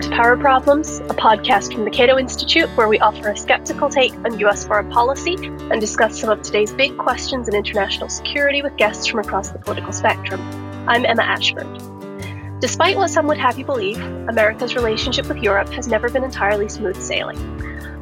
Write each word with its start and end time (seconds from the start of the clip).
Welcome 0.00 0.16
to 0.16 0.22
Power 0.22 0.36
Problems, 0.38 0.98
a 1.00 1.14
podcast 1.14 1.74
from 1.74 1.84
the 1.84 1.90
Cato 1.90 2.18
Institute 2.18 2.70
where 2.70 2.88
we 2.88 2.98
offer 3.00 3.32
a 3.32 3.36
skeptical 3.36 3.90
take 3.90 4.14
on 4.24 4.38
US 4.38 4.66
foreign 4.66 4.90
policy 4.90 5.34
and 5.34 5.78
discuss 5.78 6.18
some 6.18 6.30
of 6.30 6.40
today's 6.40 6.72
big 6.72 6.96
questions 6.96 7.48
in 7.48 7.54
international 7.54 8.08
security 8.08 8.62
with 8.62 8.74
guests 8.78 9.04
from 9.04 9.20
across 9.20 9.50
the 9.50 9.58
political 9.58 9.92
spectrum. 9.92 10.40
I'm 10.88 11.04
Emma 11.04 11.22
Ashford. 11.22 11.66
Despite 12.60 12.96
what 12.96 13.10
some 13.10 13.26
would 13.26 13.36
have 13.36 13.58
you 13.58 13.66
believe, 13.66 14.00
America's 14.30 14.74
relationship 14.74 15.28
with 15.28 15.36
Europe 15.36 15.68
has 15.74 15.86
never 15.86 16.08
been 16.08 16.24
entirely 16.24 16.70
smooth 16.70 16.96
sailing. 16.96 17.36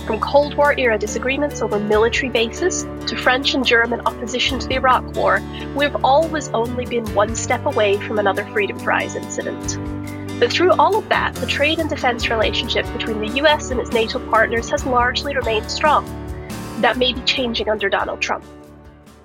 From 0.07 0.21
Cold 0.21 0.55
War 0.55 0.79
era 0.79 0.99
disagreements 0.99 1.63
over 1.63 1.81
military 1.81 2.31
bases 2.31 2.85
to 3.09 3.17
French 3.17 3.55
and 3.55 3.67
German 3.67 4.03
opposition 4.03 4.61
to 4.61 4.69
the 4.69 4.77
Iraq 4.77 5.17
War, 5.17 5.43
we've 5.75 5.97
always 6.05 6.49
only 6.51 6.87
been 6.87 7.13
one 7.17 7.35
step 7.35 7.67
away 7.67 7.97
from 7.97 8.21
another 8.21 8.45
Freedom 8.53 8.79
Fries 8.79 9.17
incident. 9.17 9.98
But 10.39 10.53
through 10.53 10.71
all 10.75 10.97
of 10.97 11.09
that, 11.09 11.35
the 11.35 11.47
trade 11.47 11.81
and 11.81 11.91
defence 11.91 12.31
relationship 12.31 12.87
between 12.93 13.19
the 13.19 13.41
US 13.43 13.73
and 13.73 13.81
its 13.81 13.91
NATO 13.91 14.21
partners 14.31 14.71
has 14.71 14.87
largely 14.87 15.35
remained 15.35 15.69
strong. 15.69 16.05
That 16.81 16.97
may 16.97 17.13
be 17.13 17.21
changing 17.23 17.69
under 17.69 17.89
Donald 17.89 18.21
Trump. 18.21 18.45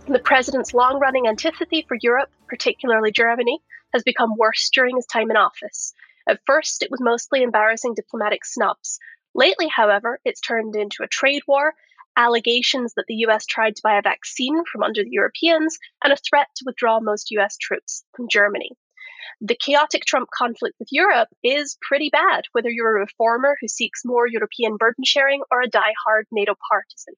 The 0.07 0.17
president's 0.17 0.73
long 0.73 0.99
running 0.99 1.27
antipathy 1.27 1.85
for 1.87 1.97
Europe, 2.01 2.31
particularly 2.47 3.11
Germany, 3.11 3.59
has 3.93 4.01
become 4.01 4.37
worse 4.39 4.71
during 4.73 4.95
his 4.95 5.05
time 5.05 5.29
in 5.29 5.37
office. 5.37 5.93
At 6.27 6.41
first, 6.47 6.81
it 6.81 6.89
was 6.89 6.99
mostly 6.99 7.43
embarrassing 7.43 7.93
diplomatic 7.93 8.43
snubs. 8.43 8.97
Lately, 9.35 9.67
however, 9.67 10.19
it's 10.25 10.41
turned 10.41 10.75
into 10.75 11.03
a 11.03 11.07
trade 11.07 11.43
war, 11.47 11.75
allegations 12.17 12.95
that 12.95 13.05
the 13.07 13.25
US 13.27 13.45
tried 13.45 13.75
to 13.75 13.83
buy 13.83 13.99
a 13.99 14.01
vaccine 14.01 14.63
from 14.65 14.81
under 14.81 15.03
the 15.03 15.11
Europeans, 15.11 15.77
and 16.03 16.11
a 16.11 16.17
threat 16.17 16.47
to 16.55 16.63
withdraw 16.65 16.99
most 16.99 17.29
US 17.29 17.55
troops 17.57 18.03
from 18.15 18.29
Germany 18.29 18.71
the 19.41 19.55
chaotic 19.55 20.05
Trump 20.05 20.29
conflict 20.33 20.75
with 20.79 20.87
Europe 20.91 21.29
is 21.43 21.77
pretty 21.81 22.09
bad, 22.09 22.45
whether 22.51 22.69
you're 22.69 22.97
a 22.97 23.01
reformer 23.01 23.57
who 23.59 23.67
seeks 23.67 24.01
more 24.05 24.27
European 24.27 24.77
burden 24.77 25.03
sharing 25.03 25.41
or 25.51 25.61
a 25.61 25.69
die-hard 25.69 26.27
NATO 26.31 26.55
partisan. 26.69 27.15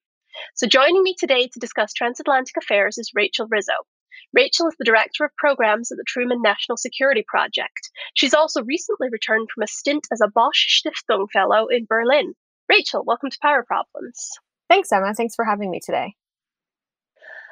So, 0.54 0.66
joining 0.66 1.02
me 1.02 1.14
today 1.18 1.48
to 1.48 1.60
discuss 1.60 1.92
transatlantic 1.92 2.56
affairs 2.56 2.98
is 2.98 3.12
Rachel 3.14 3.46
Rizzo. 3.50 3.72
Rachel 4.32 4.68
is 4.68 4.74
the 4.78 4.84
Director 4.84 5.24
of 5.24 5.30
Programs 5.36 5.90
at 5.90 5.96
the 5.96 6.04
Truman 6.06 6.42
National 6.42 6.76
Security 6.76 7.24
Project. 7.26 7.90
She's 8.14 8.34
also 8.34 8.62
recently 8.62 9.08
returned 9.10 9.48
from 9.54 9.62
a 9.62 9.66
stint 9.66 10.06
as 10.12 10.20
a 10.20 10.28
Bosch 10.28 10.82
Stiftung 10.82 11.26
Fellow 11.32 11.68
in 11.68 11.86
Berlin. 11.88 12.34
Rachel, 12.68 13.04
welcome 13.06 13.30
to 13.30 13.38
Power 13.40 13.64
Problems. 13.66 14.30
Thanks, 14.68 14.90
Emma. 14.92 15.14
Thanks 15.14 15.34
for 15.34 15.44
having 15.44 15.70
me 15.70 15.80
today. 15.84 16.16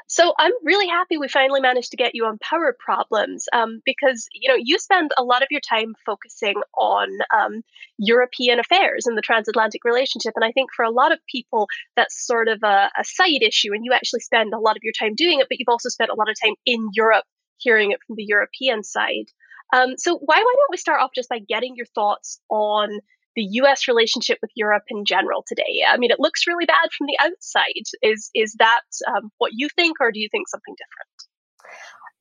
So 0.06 0.34
I'm 0.38 0.52
really 0.62 0.86
happy 0.86 1.16
we 1.16 1.28
finally 1.28 1.60
managed 1.60 1.90
to 1.92 1.96
get 1.96 2.14
you 2.14 2.26
on 2.26 2.38
power 2.38 2.76
problems 2.78 3.46
um, 3.52 3.80
because 3.86 4.26
you 4.32 4.48
know 4.50 4.56
you 4.58 4.78
spend 4.78 5.12
a 5.16 5.24
lot 5.24 5.42
of 5.42 5.48
your 5.50 5.62
time 5.62 5.94
focusing 6.04 6.56
on 6.76 7.08
um, 7.36 7.62
European 7.96 8.58
affairs 8.58 9.06
and 9.06 9.16
the 9.16 9.22
transatlantic 9.22 9.84
relationship, 9.84 10.34
and 10.36 10.44
I 10.44 10.52
think 10.52 10.70
for 10.76 10.84
a 10.84 10.90
lot 10.90 11.12
of 11.12 11.18
people 11.30 11.68
that's 11.96 12.26
sort 12.26 12.48
of 12.48 12.60
a, 12.62 12.90
a 12.98 13.04
side 13.04 13.42
issue, 13.42 13.72
and 13.72 13.84
you 13.84 13.92
actually 13.92 14.20
spend 14.20 14.52
a 14.52 14.58
lot 14.58 14.76
of 14.76 14.82
your 14.82 14.92
time 14.98 15.14
doing 15.14 15.40
it, 15.40 15.46
but 15.48 15.58
you've 15.58 15.68
also 15.68 15.88
spent 15.88 16.10
a 16.10 16.14
lot 16.14 16.28
of 16.28 16.36
time 16.42 16.54
in 16.66 16.88
Europe 16.94 17.24
hearing 17.56 17.92
it 17.92 18.00
from 18.06 18.16
the 18.16 18.24
European 18.24 18.82
side. 18.82 19.26
Um, 19.72 19.94
so 19.96 20.16
why 20.16 20.36
why 20.36 20.54
don't 20.56 20.70
we 20.70 20.76
start 20.76 21.00
off 21.00 21.10
just 21.14 21.30
by 21.30 21.38
getting 21.38 21.74
your 21.76 21.86
thoughts 21.86 22.40
on 22.50 23.00
the 23.36 23.46
US 23.62 23.88
relationship 23.88 24.38
with 24.42 24.50
Europe 24.54 24.84
in 24.88 25.04
general 25.04 25.44
today? 25.46 25.82
I 25.88 25.96
mean, 25.96 26.10
it 26.10 26.20
looks 26.20 26.46
really 26.46 26.66
bad 26.66 26.90
from 26.96 27.06
the 27.06 27.18
outside. 27.20 27.86
Is 28.02 28.30
is 28.34 28.54
that 28.58 28.82
um, 29.08 29.30
what 29.38 29.52
you 29.54 29.68
think, 29.74 29.96
or 30.00 30.12
do 30.12 30.20
you 30.20 30.28
think 30.30 30.48
something 30.48 30.74
different? 30.78 31.14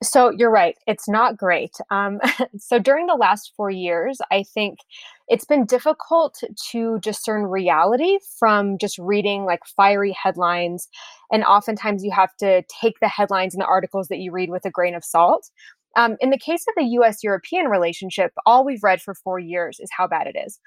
So 0.04 0.32
you're 0.32 0.52
right. 0.52 0.76
It's 0.86 1.08
not 1.08 1.38
great. 1.38 1.72
Um, 1.90 2.20
so 2.58 2.78
during 2.78 3.08
the 3.08 3.16
last 3.16 3.54
four 3.56 3.70
years, 3.70 4.20
I 4.32 4.44
think 4.54 4.80
it's 5.28 5.46
been 5.46 5.66
difficult 5.66 6.42
to 6.72 7.00
discern 7.00 7.44
reality 7.44 8.18
from 8.38 8.78
just 8.78 8.98
reading 8.98 9.46
like 9.46 9.62
fiery 9.78 10.16
headlines. 10.22 10.90
And 11.32 11.44
oftentimes 11.44 12.04
you 12.04 12.12
have 12.12 12.36
to 12.40 12.64
take 12.82 13.00
the 13.02 13.08
headlines 13.08 13.56
and 13.56 13.62
the 13.62 13.68
articles 13.68 14.10
that 14.10 14.20
you 14.20 14.32
read 14.32 14.50
with 14.50 14.66
a 14.66 14.72
grain 14.72 14.96
of 14.96 15.06
salt. 15.06 15.50
Um, 15.96 16.18
in 16.20 16.32
the 16.32 16.40
case 16.40 16.66
of 16.68 16.74
the 16.76 16.90
US 17.00 17.24
European 17.24 17.68
relationship, 17.68 18.32
all 18.46 18.66
we've 18.66 18.84
read 18.84 19.02
for 19.02 19.14
four 19.14 19.40
years 19.40 19.80
is 19.80 19.90
how 19.96 20.08
bad 20.08 20.28
it 20.28 20.36
is. 20.38 20.60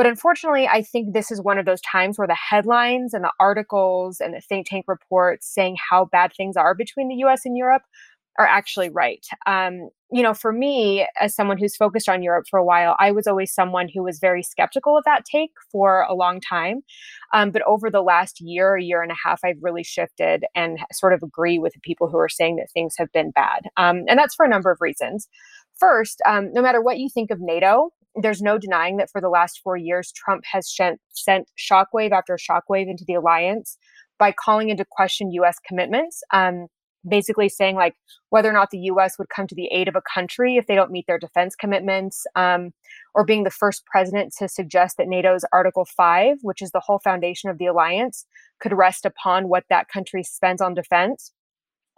But 0.00 0.06
unfortunately, 0.06 0.66
I 0.66 0.80
think 0.80 1.12
this 1.12 1.30
is 1.30 1.42
one 1.42 1.58
of 1.58 1.66
those 1.66 1.82
times 1.82 2.16
where 2.16 2.26
the 2.26 2.34
headlines 2.34 3.12
and 3.12 3.22
the 3.22 3.32
articles 3.38 4.18
and 4.18 4.32
the 4.32 4.40
think 4.40 4.66
tank 4.66 4.86
reports 4.88 5.46
saying 5.46 5.76
how 5.90 6.06
bad 6.06 6.32
things 6.34 6.56
are 6.56 6.74
between 6.74 7.08
the 7.08 7.16
US 7.16 7.42
and 7.44 7.54
Europe 7.54 7.82
are 8.38 8.46
actually 8.46 8.88
right. 8.88 9.26
Um, 9.44 9.90
you 10.10 10.22
know, 10.22 10.32
for 10.32 10.54
me, 10.54 11.06
as 11.20 11.34
someone 11.34 11.58
who's 11.58 11.76
focused 11.76 12.08
on 12.08 12.22
Europe 12.22 12.46
for 12.48 12.58
a 12.58 12.64
while, 12.64 12.96
I 12.98 13.10
was 13.10 13.26
always 13.26 13.52
someone 13.52 13.88
who 13.92 14.02
was 14.02 14.20
very 14.20 14.42
skeptical 14.42 14.96
of 14.96 15.04
that 15.04 15.26
take 15.26 15.50
for 15.70 16.06
a 16.08 16.14
long 16.14 16.40
time. 16.40 16.80
Um, 17.34 17.50
but 17.50 17.60
over 17.66 17.90
the 17.90 18.00
last 18.00 18.40
year, 18.40 18.78
year 18.78 19.02
and 19.02 19.12
a 19.12 19.16
half, 19.22 19.40
I've 19.44 19.58
really 19.60 19.84
shifted 19.84 20.46
and 20.54 20.78
sort 20.92 21.12
of 21.12 21.22
agree 21.22 21.58
with 21.58 21.74
the 21.74 21.80
people 21.80 22.08
who 22.08 22.16
are 22.16 22.30
saying 22.30 22.56
that 22.56 22.70
things 22.72 22.94
have 22.96 23.12
been 23.12 23.32
bad. 23.32 23.64
Um, 23.76 24.04
and 24.08 24.18
that's 24.18 24.34
for 24.34 24.46
a 24.46 24.48
number 24.48 24.70
of 24.70 24.78
reasons. 24.80 25.28
First, 25.78 26.22
um, 26.24 26.54
no 26.54 26.62
matter 26.62 26.80
what 26.80 26.96
you 26.96 27.10
think 27.12 27.30
of 27.30 27.38
NATO, 27.38 27.90
there's 28.14 28.42
no 28.42 28.58
denying 28.58 28.96
that 28.96 29.10
for 29.10 29.20
the 29.20 29.28
last 29.28 29.60
four 29.62 29.76
years, 29.76 30.12
Trump 30.12 30.44
has 30.50 30.74
sent, 30.74 31.00
sent 31.10 31.48
shockwave 31.58 32.12
after 32.12 32.36
shockwave 32.36 32.88
into 32.88 33.04
the 33.06 33.14
alliance 33.14 33.78
by 34.18 34.32
calling 34.32 34.68
into 34.68 34.84
question 34.88 35.30
U.S. 35.32 35.56
commitments. 35.66 36.22
Um, 36.32 36.66
basically 37.08 37.48
saying 37.48 37.76
like 37.76 37.94
whether 38.30 38.48
or 38.48 38.52
not 38.52 38.70
the 38.70 38.78
U.S. 38.78 39.18
would 39.18 39.28
come 39.34 39.46
to 39.46 39.54
the 39.54 39.68
aid 39.72 39.88
of 39.88 39.96
a 39.96 40.02
country 40.14 40.56
if 40.56 40.66
they 40.66 40.74
don't 40.74 40.90
meet 40.90 41.06
their 41.06 41.18
defense 41.18 41.54
commitments, 41.54 42.26
um, 42.36 42.72
or 43.14 43.24
being 43.24 43.44
the 43.44 43.50
first 43.50 43.84
president 43.86 44.34
to 44.38 44.48
suggest 44.48 44.96
that 44.96 45.08
NATO's 45.08 45.44
Article 45.52 45.86
Five, 45.96 46.38
which 46.42 46.62
is 46.62 46.70
the 46.70 46.80
whole 46.80 46.98
foundation 46.98 47.50
of 47.50 47.58
the 47.58 47.66
alliance, 47.66 48.26
could 48.60 48.72
rest 48.72 49.04
upon 49.04 49.48
what 49.48 49.64
that 49.70 49.88
country 49.88 50.22
spends 50.22 50.60
on 50.60 50.74
defense. 50.74 51.32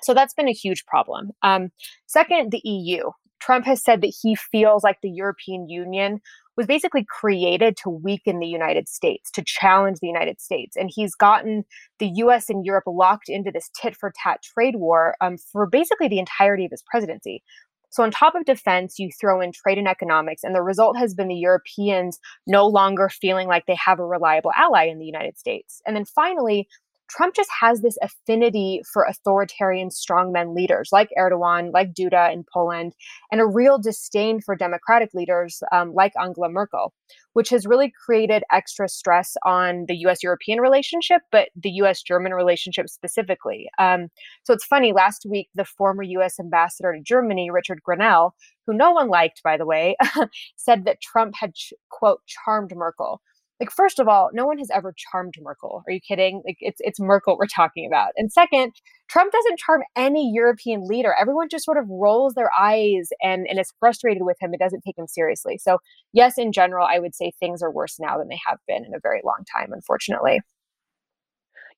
So 0.03 0.15
that's 0.15 0.35
been 0.35 0.49
a 0.49 0.53
huge 0.53 0.85
problem. 0.87 1.31
Um, 1.43 1.71
second, 2.07 2.51
the 2.51 2.63
EU. 2.65 3.11
Trump 3.45 3.65
has 3.67 3.83
said 3.83 4.01
that 4.03 4.15
he 4.23 4.37
feels 4.37 4.85
like 4.85 4.99
the 5.03 5.11
European 5.11 5.69
Union 5.69 6.21
was 6.57 6.67
basically 6.67 7.05
created 7.09 7.77
to 7.79 7.89
weaken 7.89 8.39
the 8.39 8.47
United 8.47 8.89
States, 8.89 9.31
to 9.33 9.43
challenge 9.45 9.99
the 10.01 10.07
United 10.07 10.41
States. 10.41 10.77
And 10.77 10.91
he's 10.93 11.15
gotten 11.15 11.65
the 11.99 12.11
US 12.17 12.49
and 12.49 12.65
Europe 12.65 12.85
locked 12.87 13.29
into 13.29 13.51
this 13.51 13.71
tit 13.75 13.97
for 13.97 14.13
tat 14.23 14.41
trade 14.43 14.77
war 14.77 15.17
um, 15.21 15.37
for 15.39 15.67
basically 15.67 16.09
the 16.09 16.19
entirety 16.19 16.67
of 16.67 16.71
his 16.71 16.85
presidency. 16.89 17.43
So, 17.91 18.03
on 18.03 18.11
top 18.11 18.35
of 18.35 18.47
defense, 18.47 18.99
you 18.99 19.11
throw 19.21 19.41
in 19.43 19.53
trade 19.53 19.77
and 19.77 19.89
economics, 19.89 20.45
and 20.45 20.55
the 20.55 20.63
result 20.63 20.97
has 20.97 21.15
been 21.15 21.29
the 21.29 21.35
Europeans 21.35 22.19
no 22.47 22.67
longer 22.67 23.11
feeling 23.11 23.49
like 23.49 23.67
they 23.67 23.77
have 23.85 23.99
a 23.99 24.07
reliable 24.07 24.51
ally 24.57 24.85
in 24.85 24.99
the 24.99 25.05
United 25.05 25.39
States. 25.39 25.83
And 25.87 25.95
then 25.95 26.07
finally, 26.07 26.69
Trump 27.13 27.35
just 27.35 27.51
has 27.61 27.83
this 27.83 27.99
affinity 28.03 28.81
for 28.91 29.05
authoritarian 29.05 29.91
strongmen 29.91 30.55
leaders 30.57 30.89
like 30.93 31.11
Erdogan, 31.19 31.71
like 31.71 31.93
Duda 31.93 32.33
in 32.33 32.43
Poland, 32.51 32.95
and 33.31 33.41
a 33.41 33.47
real 33.47 33.79
disdain 33.79 34.41
for 34.41 34.57
democratic 34.57 35.11
leaders 35.13 35.63
um, 35.73 35.93
like 35.93 36.15
Angela 36.19 36.49
Merkel, 36.49 36.95
which 37.35 37.51
has 37.51 37.67
really 37.67 37.93
created 38.05 38.45
extra 38.51 38.89
stress 38.89 39.37
on 39.45 39.85
the 39.89 39.97
US 40.07 40.23
European 40.23 40.61
relationship, 40.61 41.21
but 41.31 41.51
the 41.55 41.71
US 41.83 42.03
German 42.03 42.33
relationship 42.33 42.89
specifically. 42.89 43.69
Um, 43.79 44.09
so 44.45 44.55
it's 44.55 44.65
funny, 44.65 44.95
last 44.95 45.27
week, 45.29 45.51
the 45.55 45.67
former 45.67 46.03
US 46.03 46.41
ambassador 46.41 46.95
to 46.95 47.03
Germany, 47.03 47.51
Richard 47.51 47.81
Grenell, 47.87 48.31
who 48.67 48.73
no 48.73 48.91
one 48.93 49.09
liked, 49.09 49.43
by 49.43 49.59
the 49.59 49.67
way, 49.67 49.97
said 50.57 50.87
that 50.87 51.03
Trump 51.03 51.35
had, 51.39 51.53
quote, 51.91 52.21
charmed 52.27 52.73
Merkel 52.75 53.21
like 53.63 53.71
first 53.71 54.01
of 54.01 54.09
all 54.09 54.31
no 54.33 54.45
one 54.45 54.59
has 54.59 54.71
ever 54.71 54.93
charmed 54.97 55.35
merkel. 55.41 55.85
Are 55.87 55.93
you 55.93 56.01
kidding? 56.01 56.43
Like 56.45 56.57
it's 56.61 56.81
it's 56.83 56.99
merkel 56.99 57.37
we're 57.39 57.47
talking 57.47 57.87
about. 57.87 58.11
And 58.17 58.33
second 58.33 58.73
trump 59.09 59.31
doesn't 59.31 59.59
charm 59.59 59.83
any 59.95 60.33
european 60.35 60.87
leader. 60.89 61.15
Everyone 61.21 61.49
just 61.49 61.65
sort 61.65 61.79
of 61.79 61.85
rolls 61.89 62.35
their 62.35 62.51
eyes 62.59 63.11
and 63.23 63.47
and 63.49 63.61
is 63.61 63.73
frustrated 63.79 64.25
with 64.25 64.37
him. 64.41 64.53
It 64.53 64.59
doesn't 64.61 64.83
take 64.85 64.99
him 64.99 65.07
seriously. 65.07 65.59
So 65.59 65.79
yes 66.13 66.39
in 66.39 66.53
general 66.53 66.87
i 66.91 66.99
would 66.99 67.15
say 67.15 67.33
things 67.39 67.63
are 67.63 67.71
worse 67.71 67.99
now 68.01 68.19
than 68.19 68.29
they 68.29 68.41
have 68.47 68.59
been 68.67 68.85
in 68.85 68.95
a 68.95 69.01
very 69.03 69.21
long 69.25 69.45
time 69.57 69.73
unfortunately 69.73 70.41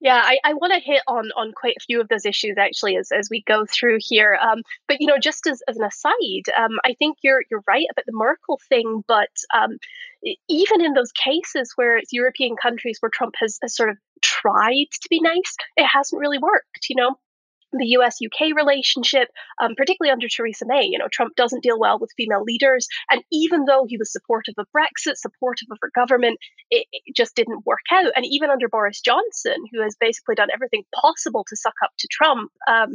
yeah, 0.04 0.20
I, 0.22 0.38
I 0.44 0.52
want 0.52 0.74
to 0.74 0.80
hit 0.80 1.00
on 1.08 1.30
on 1.34 1.52
quite 1.52 1.76
a 1.78 1.84
few 1.84 1.98
of 1.98 2.08
those 2.08 2.26
issues 2.26 2.58
actually 2.58 2.96
as, 2.96 3.10
as 3.10 3.30
we 3.30 3.42
go 3.46 3.64
through 3.64 4.00
here. 4.02 4.38
Um, 4.38 4.62
but 4.86 4.98
you 5.00 5.06
know, 5.06 5.16
just 5.18 5.46
as, 5.46 5.62
as 5.66 5.78
an 5.78 5.84
aside, 5.84 6.52
um, 6.58 6.72
I 6.84 6.92
think 6.98 7.16
you're 7.22 7.42
you're 7.50 7.64
right 7.66 7.86
about 7.90 8.04
the 8.04 8.12
Merkel 8.12 8.60
thing. 8.68 9.02
But 9.08 9.30
um, 9.54 9.78
even 10.46 10.84
in 10.84 10.92
those 10.92 11.10
cases 11.12 11.72
where 11.76 11.96
it's 11.96 12.12
European 12.12 12.54
countries 12.54 12.98
where 13.00 13.08
Trump 13.08 13.34
has, 13.40 13.58
has 13.62 13.74
sort 13.74 13.88
of 13.88 13.96
tried 14.20 14.88
to 14.92 15.08
be 15.08 15.22
nice, 15.22 15.56
it 15.78 15.86
hasn't 15.86 16.20
really 16.20 16.38
worked. 16.38 16.90
You 16.90 16.96
know, 16.96 17.16
the 17.78 17.96
US 17.98 18.18
UK 18.24 18.54
relationship, 18.56 19.28
um, 19.60 19.74
particularly 19.76 20.12
under 20.12 20.28
Theresa 20.28 20.64
May. 20.66 20.84
You 20.84 20.98
know, 20.98 21.08
Trump 21.10 21.36
doesn't 21.36 21.62
deal 21.62 21.78
well 21.78 21.98
with 21.98 22.12
female 22.16 22.42
leaders. 22.42 22.86
And 23.10 23.22
even 23.32 23.64
though 23.64 23.86
he 23.88 23.96
was 23.96 24.12
supportive 24.12 24.54
of 24.58 24.66
Brexit, 24.76 25.16
supportive 25.16 25.68
of 25.70 25.78
her 25.80 25.90
government, 25.94 26.38
it, 26.70 26.86
it, 26.92 27.14
just 27.14 27.36
didn't 27.36 27.64
work 27.64 27.86
out. 27.92 28.12
And 28.16 28.24
even 28.28 28.50
under 28.50 28.68
Boris 28.68 29.00
Johnson, 29.00 29.56
who 29.72 29.82
has 29.82 29.96
basically 30.00 30.34
done 30.34 30.48
everything 30.52 30.82
possible 31.00 31.44
to 31.48 31.56
suck 31.56 31.74
up 31.82 31.90
to 31.98 32.08
Trump, 32.10 32.50
um, 32.66 32.90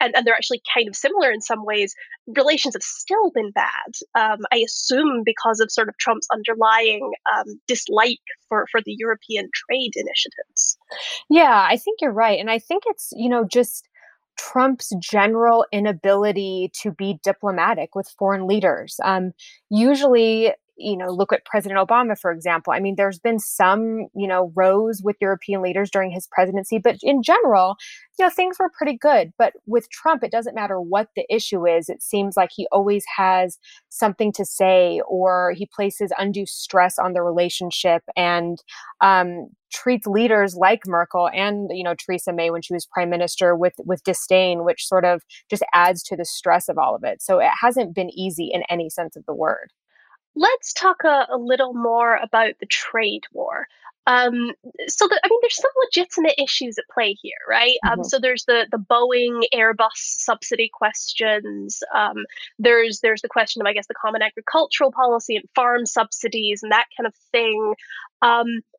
and, 0.00 0.14
and 0.14 0.26
they're 0.26 0.34
actually 0.34 0.62
kind 0.74 0.88
of 0.88 0.94
similar 0.94 1.30
in 1.30 1.40
some 1.40 1.64
ways, 1.64 1.94
relations 2.26 2.74
have 2.74 2.82
still 2.82 3.30
been 3.30 3.50
bad. 3.50 3.70
Um, 4.14 4.40
I 4.52 4.58
assume 4.58 5.22
because 5.24 5.60
of 5.60 5.72
sort 5.72 5.88
of 5.88 5.96
Trump's 5.98 6.28
underlying 6.32 7.10
um, 7.34 7.60
dislike 7.66 8.20
for, 8.48 8.66
for 8.70 8.80
the 8.84 8.94
European 8.96 9.48
trade 9.54 9.92
initiatives. 9.96 10.78
Yeah, 11.30 11.66
I 11.68 11.76
think 11.76 12.00
you're 12.00 12.12
right. 12.12 12.38
And 12.38 12.50
I 12.50 12.58
think 12.58 12.84
it's, 12.86 13.12
you 13.16 13.28
know, 13.28 13.44
just 13.44 13.88
Trump's 14.36 14.92
general 15.00 15.66
inability 15.72 16.70
to 16.82 16.92
be 16.92 17.18
diplomatic 17.22 17.94
with 17.94 18.08
foreign 18.18 18.46
leaders. 18.46 18.98
Um, 19.02 19.32
usually, 19.70 20.52
you 20.76 20.96
know, 20.96 21.08
look 21.08 21.32
at 21.32 21.44
President 21.44 21.80
Obama, 21.80 22.18
for 22.18 22.32
example. 22.32 22.72
I 22.72 22.80
mean, 22.80 22.94
there's 22.96 23.18
been 23.18 23.38
some, 23.38 24.08
you 24.14 24.26
know, 24.26 24.52
rows 24.54 25.00
with 25.02 25.16
European 25.20 25.62
leaders 25.62 25.90
during 25.90 26.10
his 26.10 26.26
presidency, 26.26 26.78
but 26.78 26.96
in 27.02 27.22
general, 27.22 27.76
you 28.18 28.24
know, 28.24 28.30
things 28.30 28.56
were 28.58 28.70
pretty 28.76 28.96
good. 28.96 29.32
But 29.38 29.54
with 29.66 29.88
Trump, 29.90 30.24
it 30.24 30.32
doesn't 30.32 30.54
matter 30.54 30.80
what 30.80 31.08
the 31.14 31.24
issue 31.28 31.66
is. 31.66 31.88
It 31.88 32.02
seems 32.02 32.36
like 32.36 32.50
he 32.54 32.66
always 32.72 33.04
has 33.16 33.58
something 33.88 34.32
to 34.32 34.44
say 34.44 35.00
or 35.06 35.52
he 35.56 35.66
places 35.66 36.12
undue 36.18 36.46
stress 36.46 36.98
on 36.98 37.12
the 37.12 37.22
relationship 37.22 38.02
and 38.16 38.58
um, 39.00 39.48
treats 39.72 40.06
leaders 40.06 40.54
like 40.54 40.80
Merkel 40.86 41.28
and, 41.32 41.68
you 41.72 41.84
know, 41.84 41.94
Theresa 41.94 42.32
May 42.32 42.50
when 42.50 42.62
she 42.62 42.74
was 42.74 42.86
prime 42.86 43.10
minister 43.10 43.54
with, 43.56 43.74
with 43.78 44.02
disdain, 44.04 44.64
which 44.64 44.86
sort 44.86 45.04
of 45.04 45.22
just 45.50 45.64
adds 45.72 46.02
to 46.04 46.16
the 46.16 46.24
stress 46.24 46.68
of 46.68 46.78
all 46.78 46.94
of 46.94 47.04
it. 47.04 47.22
So 47.22 47.38
it 47.38 47.50
hasn't 47.60 47.94
been 47.94 48.10
easy 48.10 48.50
in 48.52 48.62
any 48.68 48.90
sense 48.90 49.16
of 49.16 49.24
the 49.26 49.34
word. 49.34 49.70
Let's 50.36 50.72
talk 50.72 51.04
a, 51.04 51.26
a 51.30 51.36
little 51.38 51.74
more 51.74 52.16
about 52.16 52.54
the 52.60 52.66
trade 52.66 53.24
war. 53.32 53.66
Um, 54.06 54.52
so 54.86 55.08
the, 55.08 55.18
I 55.24 55.28
mean, 55.28 55.38
there's 55.40 55.56
some 55.56 55.70
legitimate 55.86 56.34
issues 56.38 56.76
at 56.78 56.84
play 56.92 57.16
here, 57.22 57.32
right? 57.48 57.78
Um, 57.84 57.92
mm-hmm. 57.92 58.00
Um, 58.00 58.04
so 58.04 58.18
there's 58.18 58.44
the 58.44 58.66
the 58.70 58.78
Boeing 58.78 59.44
Airbus 59.54 59.96
subsidy 59.96 60.70
questions. 60.72 61.82
Um, 61.94 62.24
there's 62.58 63.00
there's 63.00 63.22
the 63.22 63.28
question 63.28 63.62
of 63.62 63.66
I 63.66 63.72
guess 63.72 63.86
the 63.86 63.94
common 63.94 64.22
agricultural 64.22 64.92
policy 64.92 65.36
and 65.36 65.48
farm 65.54 65.86
subsidies 65.86 66.62
and 66.62 66.72
that 66.72 66.86
kind 66.96 67.06
of 67.06 67.14
thing. 67.32 67.74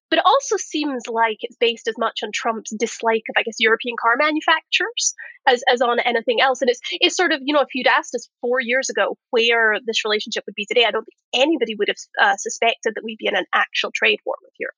But 0.09 0.19
it 0.19 0.25
also 0.25 0.57
seems 0.57 1.07
like 1.07 1.37
it's 1.41 1.57
based 1.57 1.87
as 1.87 1.95
much 1.97 2.19
on 2.23 2.29
Trump's 2.33 2.71
dislike 2.77 3.23
of, 3.29 3.35
I 3.37 3.43
guess, 3.43 3.55
European 3.59 3.95
car 3.99 4.15
manufacturers 4.17 5.15
as, 5.47 5.63
as 5.71 5.81
on 5.81 5.99
anything 5.99 6.41
else. 6.41 6.61
And 6.61 6.69
it's, 6.69 6.79
it's 6.93 7.17
sort 7.17 7.31
of, 7.31 7.41
you 7.43 7.53
know, 7.53 7.61
if 7.61 7.69
you'd 7.73 7.87
asked 7.87 8.13
us 8.13 8.29
four 8.41 8.59
years 8.59 8.89
ago 8.89 9.17
where 9.31 9.77
this 9.85 10.05
relationship 10.05 10.43
would 10.45 10.55
be 10.55 10.65
today, 10.65 10.85
I 10.85 10.91
don't 10.91 11.05
think 11.05 11.43
anybody 11.43 11.75
would 11.75 11.87
have 11.87 11.97
uh, 12.21 12.37
suspected 12.37 12.93
that 12.95 13.03
we'd 13.03 13.17
be 13.17 13.27
in 13.27 13.35
an 13.35 13.45
actual 13.53 13.91
trade 13.93 14.19
war 14.25 14.35
with 14.43 14.53
Europe. 14.59 14.75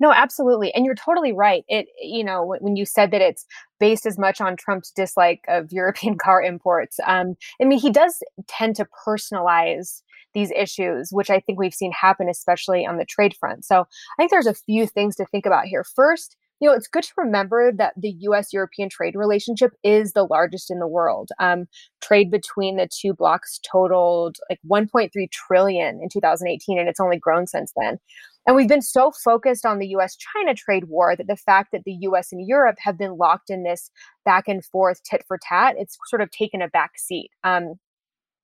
No, 0.00 0.12
absolutely. 0.12 0.72
And 0.74 0.84
you're 0.84 0.94
totally 0.94 1.32
right. 1.32 1.64
It, 1.68 1.86
you 2.00 2.24
know, 2.24 2.44
when 2.58 2.76
you 2.76 2.84
said 2.84 3.10
that 3.12 3.20
it's 3.20 3.46
based 3.80 4.06
as 4.06 4.18
much 4.18 4.40
on 4.40 4.56
Trump's 4.56 4.90
dislike 4.90 5.44
of 5.48 5.72
European 5.72 6.18
car 6.22 6.42
imports, 6.42 6.98
um, 7.06 7.34
I 7.60 7.64
mean, 7.64 7.78
he 7.78 7.90
does 7.90 8.22
tend 8.48 8.76
to 8.76 8.86
personalize 9.06 10.02
these 10.34 10.50
issues, 10.52 11.10
which 11.10 11.30
I 11.30 11.40
think 11.40 11.58
we've 11.58 11.74
seen 11.74 11.92
happen, 11.92 12.28
especially 12.28 12.86
on 12.86 12.96
the 12.96 13.04
trade 13.04 13.34
front. 13.38 13.64
So 13.64 13.80
I 13.80 13.86
think 14.18 14.30
there's 14.30 14.46
a 14.46 14.54
few 14.54 14.86
things 14.86 15.16
to 15.16 15.26
think 15.26 15.46
about 15.46 15.66
here. 15.66 15.84
First, 15.84 16.36
you 16.62 16.68
know, 16.68 16.74
it's 16.74 16.86
good 16.86 17.02
to 17.02 17.12
remember 17.16 17.72
that 17.72 17.92
the 17.96 18.14
US 18.20 18.52
European 18.52 18.88
trade 18.88 19.16
relationship 19.16 19.72
is 19.82 20.12
the 20.12 20.22
largest 20.22 20.70
in 20.70 20.78
the 20.78 20.86
world. 20.86 21.30
Um, 21.40 21.66
trade 22.00 22.30
between 22.30 22.76
the 22.76 22.88
two 22.88 23.14
blocks 23.14 23.58
totaled 23.68 24.36
like 24.48 24.60
1.3 24.70 25.10
trillion 25.32 26.00
in 26.00 26.08
2018, 26.08 26.78
and 26.78 26.88
it's 26.88 27.00
only 27.00 27.18
grown 27.18 27.48
since 27.48 27.72
then. 27.76 27.98
And 28.46 28.54
we've 28.54 28.68
been 28.68 28.80
so 28.80 29.10
focused 29.10 29.66
on 29.66 29.80
the 29.80 29.88
US 29.88 30.16
China 30.16 30.54
trade 30.54 30.84
war 30.84 31.16
that 31.16 31.26
the 31.26 31.36
fact 31.36 31.72
that 31.72 31.82
the 31.84 31.98
US 32.02 32.32
and 32.32 32.46
Europe 32.46 32.76
have 32.78 32.96
been 32.96 33.16
locked 33.16 33.50
in 33.50 33.64
this 33.64 33.90
back 34.24 34.46
and 34.46 34.64
forth 34.64 35.02
tit 35.02 35.24
for 35.26 35.40
tat, 35.42 35.74
it's 35.76 35.98
sort 36.06 36.22
of 36.22 36.30
taken 36.30 36.62
a 36.62 36.68
back 36.68 36.92
seat. 36.96 37.30
Um, 37.42 37.74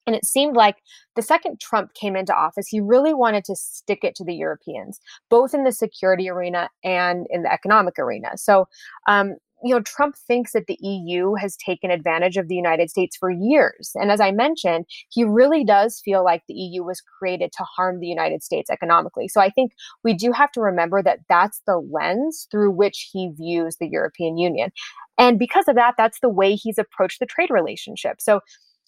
and 0.09 0.17
it 0.17 0.25
seemed 0.25 0.57
like 0.57 0.77
the 1.17 1.23
second 1.23 1.61
Trump 1.61 1.93
came 1.93 2.17
into 2.17 2.35
office, 2.35 2.67
he 2.67 2.81
really 2.81 3.13
wanted 3.13 3.45
to 3.45 3.55
stick 3.55 3.99
it 4.03 4.15
to 4.15 4.25
the 4.25 4.35
Europeans, 4.35 4.99
both 5.29 5.53
in 5.53 5.65
the 5.65 5.71
security 5.71 6.31
arena 6.31 6.71
and 6.83 7.27
in 7.29 7.43
the 7.43 7.53
economic 7.53 7.99
arena. 7.99 8.31
So, 8.37 8.69
um, 9.07 9.35
you 9.63 9.75
know, 9.75 9.83
Trump 9.83 10.17
thinks 10.17 10.53
that 10.53 10.67
the 10.67 10.79
EU 10.81 11.35
has 11.35 11.59
taken 11.59 11.91
advantage 11.91 12.39
of 12.39 12.49
the 12.49 12.55
United 12.55 12.89
States 12.89 13.19
for 13.19 13.31
years. 13.31 13.91
And 13.97 14.11
as 14.11 14.19
I 14.19 14.31
mentioned, 14.31 14.87
he 15.11 15.25
really 15.25 15.63
does 15.63 16.01
feel 16.03 16.25
like 16.25 16.43
the 16.49 16.55
EU 16.55 16.85
was 16.85 17.03
created 17.19 17.53
to 17.59 17.65
harm 17.65 18.01
the 18.01 18.07
United 18.07 18.43
States 18.43 18.71
economically. 18.71 19.29
So 19.29 19.43
I 19.43 19.51
think 19.51 19.73
we 20.05 20.15
do 20.15 20.33
have 20.33 20.53
to 20.53 20.63
remember 20.63 21.03
that 21.03 21.19
that's 21.29 21.61
the 21.67 21.77
lens 21.77 22.49
through 22.51 22.71
which 22.71 23.11
he 23.13 23.31
views 23.37 23.77
the 23.79 23.89
European 23.89 24.39
Union. 24.39 24.71
And 25.19 25.39
because 25.39 25.69
of 25.69 25.75
that, 25.75 25.97
that's 25.99 26.21
the 26.21 26.31
way 26.31 26.55
he's 26.55 26.79
approached 26.79 27.21
the 27.21 27.27
trade 27.27 27.51
relationship. 27.51 28.23
So 28.23 28.41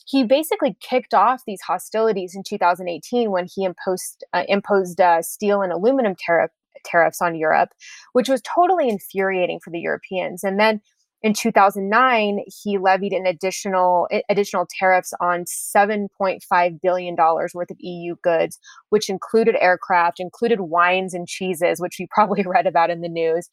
he 0.06 0.24
basically 0.24 0.76
kicked 0.80 1.14
off 1.14 1.42
these 1.46 1.60
hostilities 1.62 2.34
in 2.34 2.42
2018 2.42 3.30
when 3.30 3.46
he 3.52 3.64
imposed 3.64 4.24
uh, 4.32 4.44
imposed 4.48 5.00
uh, 5.00 5.22
steel 5.22 5.62
and 5.62 5.72
aluminum 5.72 6.14
tariff 6.18 6.50
tariffs 6.84 7.20
on 7.20 7.34
Europe, 7.34 7.70
which 8.12 8.28
was 8.28 8.42
totally 8.42 8.88
infuriating 8.88 9.60
for 9.62 9.70
the 9.70 9.80
Europeans. 9.80 10.42
And 10.42 10.58
then 10.58 10.80
in 11.22 11.34
2009, 11.34 12.44
he 12.46 12.78
levied 12.78 13.12
an 13.12 13.26
additional 13.26 14.08
additional 14.30 14.66
tariffs 14.78 15.12
on 15.20 15.44
7.5 15.44 16.80
billion 16.80 17.14
dollars 17.14 17.52
worth 17.54 17.70
of 17.70 17.76
EU 17.80 18.16
goods, 18.22 18.58
which 18.88 19.10
included 19.10 19.54
aircraft, 19.60 20.18
included 20.18 20.60
wines 20.60 21.12
and 21.12 21.28
cheeses, 21.28 21.80
which 21.80 21.98
you 21.98 22.06
probably 22.10 22.42
read 22.46 22.66
about 22.66 22.90
in 22.90 23.02
the 23.02 23.08
news, 23.08 23.48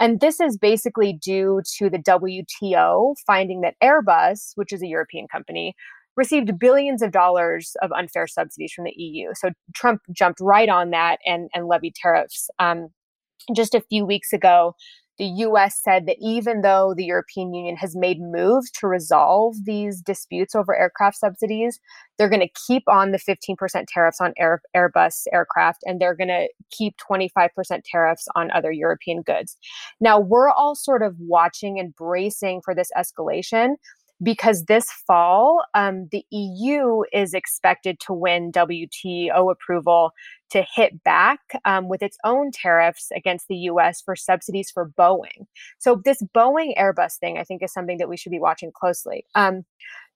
and 0.00 0.20
this 0.20 0.40
is 0.40 0.56
basically 0.56 1.12
due 1.12 1.62
to 1.78 1.90
the 1.90 1.98
WTO 1.98 3.14
finding 3.26 3.60
that 3.62 3.74
Airbus, 3.82 4.52
which 4.54 4.72
is 4.72 4.82
a 4.82 4.86
European 4.86 5.26
company, 5.28 5.74
received 6.16 6.58
billions 6.58 7.00
of 7.00 7.12
dollars 7.12 7.76
of 7.80 7.92
unfair 7.92 8.26
subsidies 8.26 8.72
from 8.72 8.84
the 8.84 8.94
EU. 8.96 9.30
So 9.34 9.50
Trump 9.74 10.02
jumped 10.12 10.40
right 10.40 10.68
on 10.68 10.90
that 10.90 11.18
and, 11.24 11.48
and 11.54 11.68
levied 11.68 11.94
tariffs. 11.94 12.50
Um, 12.58 12.88
just 13.54 13.74
a 13.74 13.80
few 13.80 14.04
weeks 14.04 14.32
ago, 14.32 14.74
the 15.18 15.26
US 15.26 15.80
said 15.82 16.06
that 16.06 16.16
even 16.20 16.60
though 16.60 16.94
the 16.96 17.04
European 17.04 17.52
Union 17.52 17.76
has 17.76 17.96
made 17.96 18.20
moves 18.20 18.70
to 18.72 18.86
resolve 18.86 19.56
these 19.64 20.00
disputes 20.00 20.54
over 20.54 20.76
aircraft 20.76 21.16
subsidies, 21.16 21.80
they're 22.16 22.28
going 22.28 22.40
to 22.40 22.60
keep 22.66 22.84
on 22.88 23.10
the 23.10 23.18
15% 23.18 23.84
tariffs 23.88 24.20
on 24.20 24.32
Air, 24.38 24.62
Airbus 24.76 25.24
aircraft 25.32 25.82
and 25.84 26.00
they're 26.00 26.14
going 26.14 26.28
to 26.28 26.48
keep 26.70 26.94
25% 26.98 27.48
tariffs 27.84 28.28
on 28.36 28.50
other 28.52 28.72
European 28.72 29.22
goods. 29.22 29.56
Now, 30.00 30.20
we're 30.20 30.50
all 30.50 30.74
sort 30.74 31.02
of 31.02 31.16
watching 31.18 31.78
and 31.78 31.94
bracing 31.94 32.60
for 32.64 32.74
this 32.74 32.90
escalation 32.96 33.74
because 34.22 34.64
this 34.64 34.90
fall, 35.06 35.64
um, 35.74 36.08
the 36.10 36.24
EU 36.30 37.02
is 37.12 37.34
expected 37.34 38.00
to 38.00 38.12
win 38.12 38.50
WTO 38.50 39.50
approval 39.50 40.12
to 40.50 40.64
hit 40.74 41.02
back 41.04 41.40
um, 41.64 41.88
with 41.88 42.02
its 42.02 42.16
own 42.24 42.50
tariffs 42.50 43.08
against 43.14 43.48
the 43.48 43.56
US 43.56 44.00
for 44.00 44.16
subsidies 44.16 44.70
for 44.70 44.90
Boeing. 44.98 45.46
So, 45.78 46.00
this 46.04 46.22
Boeing 46.34 46.76
Airbus 46.78 47.18
thing, 47.18 47.38
I 47.38 47.44
think, 47.44 47.62
is 47.62 47.72
something 47.72 47.98
that 47.98 48.08
we 48.08 48.16
should 48.16 48.32
be 48.32 48.40
watching 48.40 48.70
closely. 48.72 49.24
Um, 49.34 49.64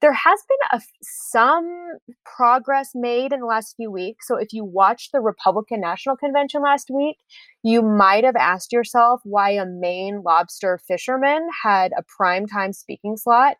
there 0.01 0.13
has 0.13 0.41
been 0.49 0.79
a, 0.79 0.83
some 1.03 1.99
progress 2.25 2.91
made 2.95 3.33
in 3.33 3.41
the 3.41 3.47
last 3.47 3.77
few 3.77 3.91
weeks. 3.91 4.27
So, 4.27 4.37
if 4.37 4.53
you 4.53 4.65
watched 4.65 5.13
the 5.13 5.21
Republican 5.21 5.81
National 5.81 6.17
Convention 6.17 6.63
last 6.63 6.91
week, 6.91 7.19
you 7.63 7.83
might 7.83 8.25
have 8.25 8.37
asked 8.37 8.73
yourself 8.73 9.21
why 9.25 9.51
a 9.51 9.67
Maine 9.67 10.23
lobster 10.25 10.81
fisherman 10.87 11.49
had 11.63 11.93
a 11.97 12.03
prime 12.17 12.47
time 12.47 12.73
speaking 12.73 13.17
slot. 13.17 13.57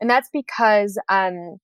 And 0.00 0.10
that's 0.10 0.28
because 0.32 0.98
um, 1.08 1.58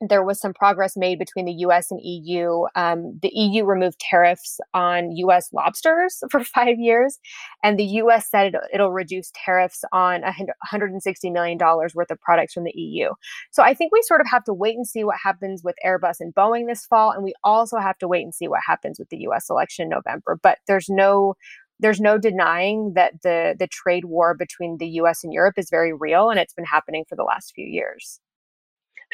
there 0.00 0.24
was 0.24 0.40
some 0.40 0.54
progress 0.54 0.96
made 0.96 1.18
between 1.18 1.44
the 1.44 1.52
US 1.52 1.90
and 1.90 2.00
EU. 2.02 2.64
Um, 2.74 3.18
the 3.20 3.30
EU 3.34 3.64
removed 3.64 4.00
tariffs 4.00 4.58
on 4.72 5.12
US 5.12 5.50
lobsters 5.52 6.22
for 6.30 6.42
five 6.42 6.78
years, 6.78 7.18
and 7.62 7.78
the 7.78 7.84
US 7.84 8.30
said 8.30 8.54
it, 8.54 8.60
it'll 8.72 8.92
reduce 8.92 9.30
tariffs 9.34 9.84
on 9.92 10.22
$160 10.22 11.32
million 11.32 11.58
worth 11.58 12.10
of 12.10 12.20
products 12.20 12.54
from 12.54 12.64
the 12.64 12.72
EU. 12.74 13.10
So 13.50 13.62
I 13.62 13.74
think 13.74 13.92
we 13.92 14.02
sort 14.02 14.20
of 14.20 14.26
have 14.28 14.44
to 14.44 14.54
wait 14.54 14.76
and 14.76 14.86
see 14.86 15.04
what 15.04 15.16
happens 15.22 15.62
with 15.62 15.76
Airbus 15.84 16.16
and 16.20 16.34
Boeing 16.34 16.66
this 16.66 16.86
fall, 16.86 17.10
and 17.10 17.22
we 17.22 17.34
also 17.44 17.78
have 17.78 17.98
to 17.98 18.08
wait 18.08 18.22
and 18.22 18.34
see 18.34 18.48
what 18.48 18.60
happens 18.66 18.98
with 18.98 19.08
the 19.10 19.18
US 19.28 19.50
election 19.50 19.84
in 19.84 19.88
November. 19.90 20.38
But 20.42 20.58
there's 20.66 20.88
no 20.88 21.34
there's 21.78 22.00
no 22.00 22.18
denying 22.18 22.92
that 22.94 23.22
the 23.22 23.54
the 23.58 23.66
trade 23.66 24.04
war 24.04 24.34
between 24.34 24.78
the 24.78 24.88
US 25.00 25.24
and 25.24 25.32
Europe 25.32 25.54
is 25.58 25.70
very 25.70 25.92
real 25.92 26.30
and 26.30 26.38
it's 26.38 26.54
been 26.54 26.64
happening 26.64 27.04
for 27.08 27.16
the 27.16 27.24
last 27.24 27.52
few 27.54 27.66
years. 27.66 28.20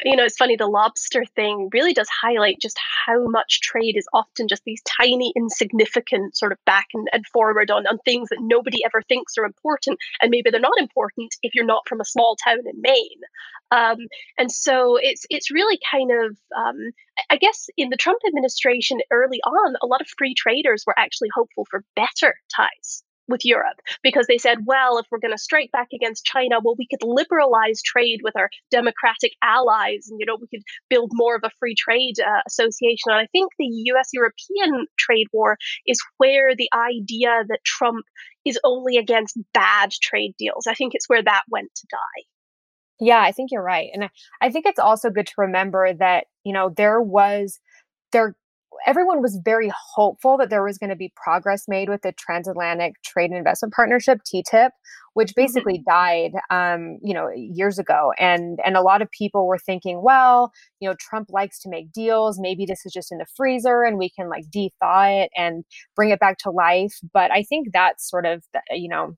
You 0.03 0.15
know, 0.15 0.23
it's 0.23 0.37
funny, 0.37 0.55
the 0.55 0.67
lobster 0.67 1.25
thing 1.35 1.69
really 1.73 1.93
does 1.93 2.09
highlight 2.09 2.59
just 2.61 2.77
how 3.05 3.27
much 3.27 3.61
trade 3.61 3.95
is 3.97 4.07
often 4.13 4.47
just 4.47 4.63
these 4.63 4.81
tiny, 4.83 5.33
insignificant 5.35 6.37
sort 6.37 6.51
of 6.51 6.63
back 6.65 6.87
and, 6.93 7.07
and 7.11 7.25
forward 7.27 7.71
on, 7.71 7.87
on 7.87 7.97
things 7.99 8.29
that 8.29 8.39
nobody 8.41 8.79
ever 8.85 9.01
thinks 9.01 9.37
are 9.37 9.45
important. 9.45 9.97
And 10.21 10.29
maybe 10.29 10.49
they're 10.51 10.59
not 10.59 10.79
important 10.79 11.35
if 11.41 11.55
you're 11.55 11.65
not 11.65 11.87
from 11.87 12.01
a 12.01 12.05
small 12.05 12.35
town 12.43 12.59
in 12.59 12.81
Maine. 12.81 13.21
Um, 13.69 13.97
and 14.37 14.51
so 14.51 14.97
it's 15.01 15.25
it's 15.29 15.51
really 15.51 15.77
kind 15.91 16.09
of 16.11 16.37
um, 16.55 16.77
I 17.29 17.35
guess 17.35 17.67
in 17.75 17.89
the 17.89 17.97
Trump 17.97 18.19
administration 18.25 18.99
early 19.11 19.41
on, 19.41 19.75
a 19.81 19.87
lot 19.87 19.99
of 19.99 20.07
free 20.17 20.33
traders 20.33 20.85
were 20.87 20.97
actually 20.97 21.29
hopeful 21.35 21.67
for 21.69 21.83
better 21.95 22.35
ties 22.55 23.03
with 23.27 23.45
Europe 23.45 23.79
because 24.03 24.27
they 24.27 24.37
said, 24.37 24.59
well, 24.65 24.97
if 24.97 25.05
we're 25.11 25.19
going 25.19 25.33
to 25.33 25.37
strike 25.37 25.71
back 25.71 25.89
against 25.93 26.25
China, 26.25 26.57
well, 26.63 26.75
we 26.77 26.87
could 26.87 27.03
liberalize 27.03 27.81
trade 27.81 28.19
with 28.23 28.35
our 28.35 28.49
democratic 28.71 29.33
allies, 29.41 30.07
and 30.09 30.19
you 30.19 30.25
know, 30.25 30.37
we 30.39 30.47
could 30.47 30.63
build 30.89 31.11
more 31.13 31.35
of 31.35 31.43
a 31.43 31.51
free 31.59 31.75
trade 31.77 32.15
uh, 32.19 32.41
association. 32.47 33.07
And 33.07 33.19
I 33.19 33.27
think 33.31 33.51
the 33.57 33.65
U.S. 33.65 34.09
European 34.13 34.87
trade 34.97 35.27
war 35.33 35.57
is 35.85 35.99
where 36.17 36.55
the 36.55 36.69
idea 36.73 37.43
that 37.47 37.63
Trump 37.65 38.05
is 38.45 38.59
only 38.63 38.97
against 38.97 39.37
bad 39.53 39.91
trade 39.91 40.33
deals. 40.37 40.67
I 40.67 40.73
think 40.73 40.93
it's 40.95 41.09
where 41.09 41.23
that 41.23 41.43
went 41.49 41.69
to 41.75 41.87
die. 41.91 42.23
Yeah, 42.99 43.21
I 43.21 43.31
think 43.31 43.51
you're 43.51 43.63
right. 43.63 43.89
And 43.93 44.05
I, 44.05 44.09
I 44.41 44.49
think 44.49 44.65
it's 44.65 44.79
also 44.79 45.09
good 45.09 45.27
to 45.27 45.33
remember 45.37 45.93
that, 45.93 46.25
you 46.43 46.53
know, 46.53 46.69
there 46.75 47.01
was 47.01 47.59
there 48.11 48.35
everyone 48.85 49.21
was 49.21 49.39
very 49.43 49.71
hopeful 49.95 50.37
that 50.37 50.49
there 50.49 50.63
was 50.63 50.77
going 50.77 50.89
to 50.89 50.95
be 50.95 51.11
progress 51.15 51.67
made 51.67 51.89
with 51.89 52.01
the 52.01 52.11
transatlantic 52.13 53.01
trade 53.03 53.29
and 53.29 53.37
investment 53.37 53.73
partnership 53.73 54.19
ttip 54.23 54.69
which 55.13 55.29
mm-hmm. 55.29 55.41
basically 55.41 55.83
died 55.87 56.31
um, 56.49 56.97
you 57.03 57.13
know 57.13 57.29
years 57.35 57.79
ago 57.79 58.13
and 58.19 58.59
and 58.65 58.77
a 58.77 58.81
lot 58.81 59.01
of 59.01 59.09
people 59.11 59.47
were 59.47 59.57
thinking 59.57 60.01
well 60.03 60.51
you 60.79 60.89
know 60.89 60.95
trump 60.99 61.29
likes 61.29 61.59
to 61.59 61.69
make 61.69 61.91
deals 61.91 62.39
maybe 62.39 62.65
this 62.65 62.85
is 62.85 62.93
just 62.93 63.11
in 63.11 63.17
the 63.17 63.25
freezer 63.35 63.83
and 63.83 63.97
we 63.97 64.09
can 64.09 64.29
like 64.29 64.49
de-thaw 64.49 65.03
it 65.05 65.29
and 65.35 65.63
bring 65.95 66.09
it 66.09 66.19
back 66.19 66.37
to 66.37 66.51
life 66.51 66.99
but 67.13 67.31
i 67.31 67.43
think 67.43 67.67
that's 67.73 68.09
sort 68.09 68.25
of 68.25 68.43
you 68.71 68.89
know 68.89 69.15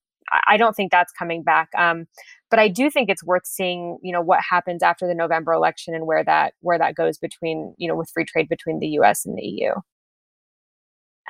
I 0.47 0.57
don't 0.57 0.75
think 0.75 0.91
that's 0.91 1.11
coming 1.11 1.43
back. 1.43 1.69
Um, 1.77 2.05
but 2.49 2.59
I 2.59 2.67
do 2.67 2.89
think 2.89 3.09
it's 3.09 3.23
worth 3.23 3.45
seeing, 3.45 3.97
you 4.01 4.11
know, 4.11 4.21
what 4.21 4.39
happens 4.49 4.83
after 4.83 5.07
the 5.07 5.15
November 5.15 5.53
election 5.53 5.93
and 5.93 6.05
where 6.05 6.23
that 6.23 6.53
where 6.61 6.77
that 6.79 6.95
goes 6.95 7.17
between, 7.17 7.75
you 7.77 7.87
know, 7.87 7.95
with 7.95 8.09
free 8.09 8.25
trade 8.25 8.49
between 8.49 8.79
the 8.79 8.87
U.S. 8.87 9.25
and 9.25 9.37
the 9.37 9.43
EU. 9.45 9.71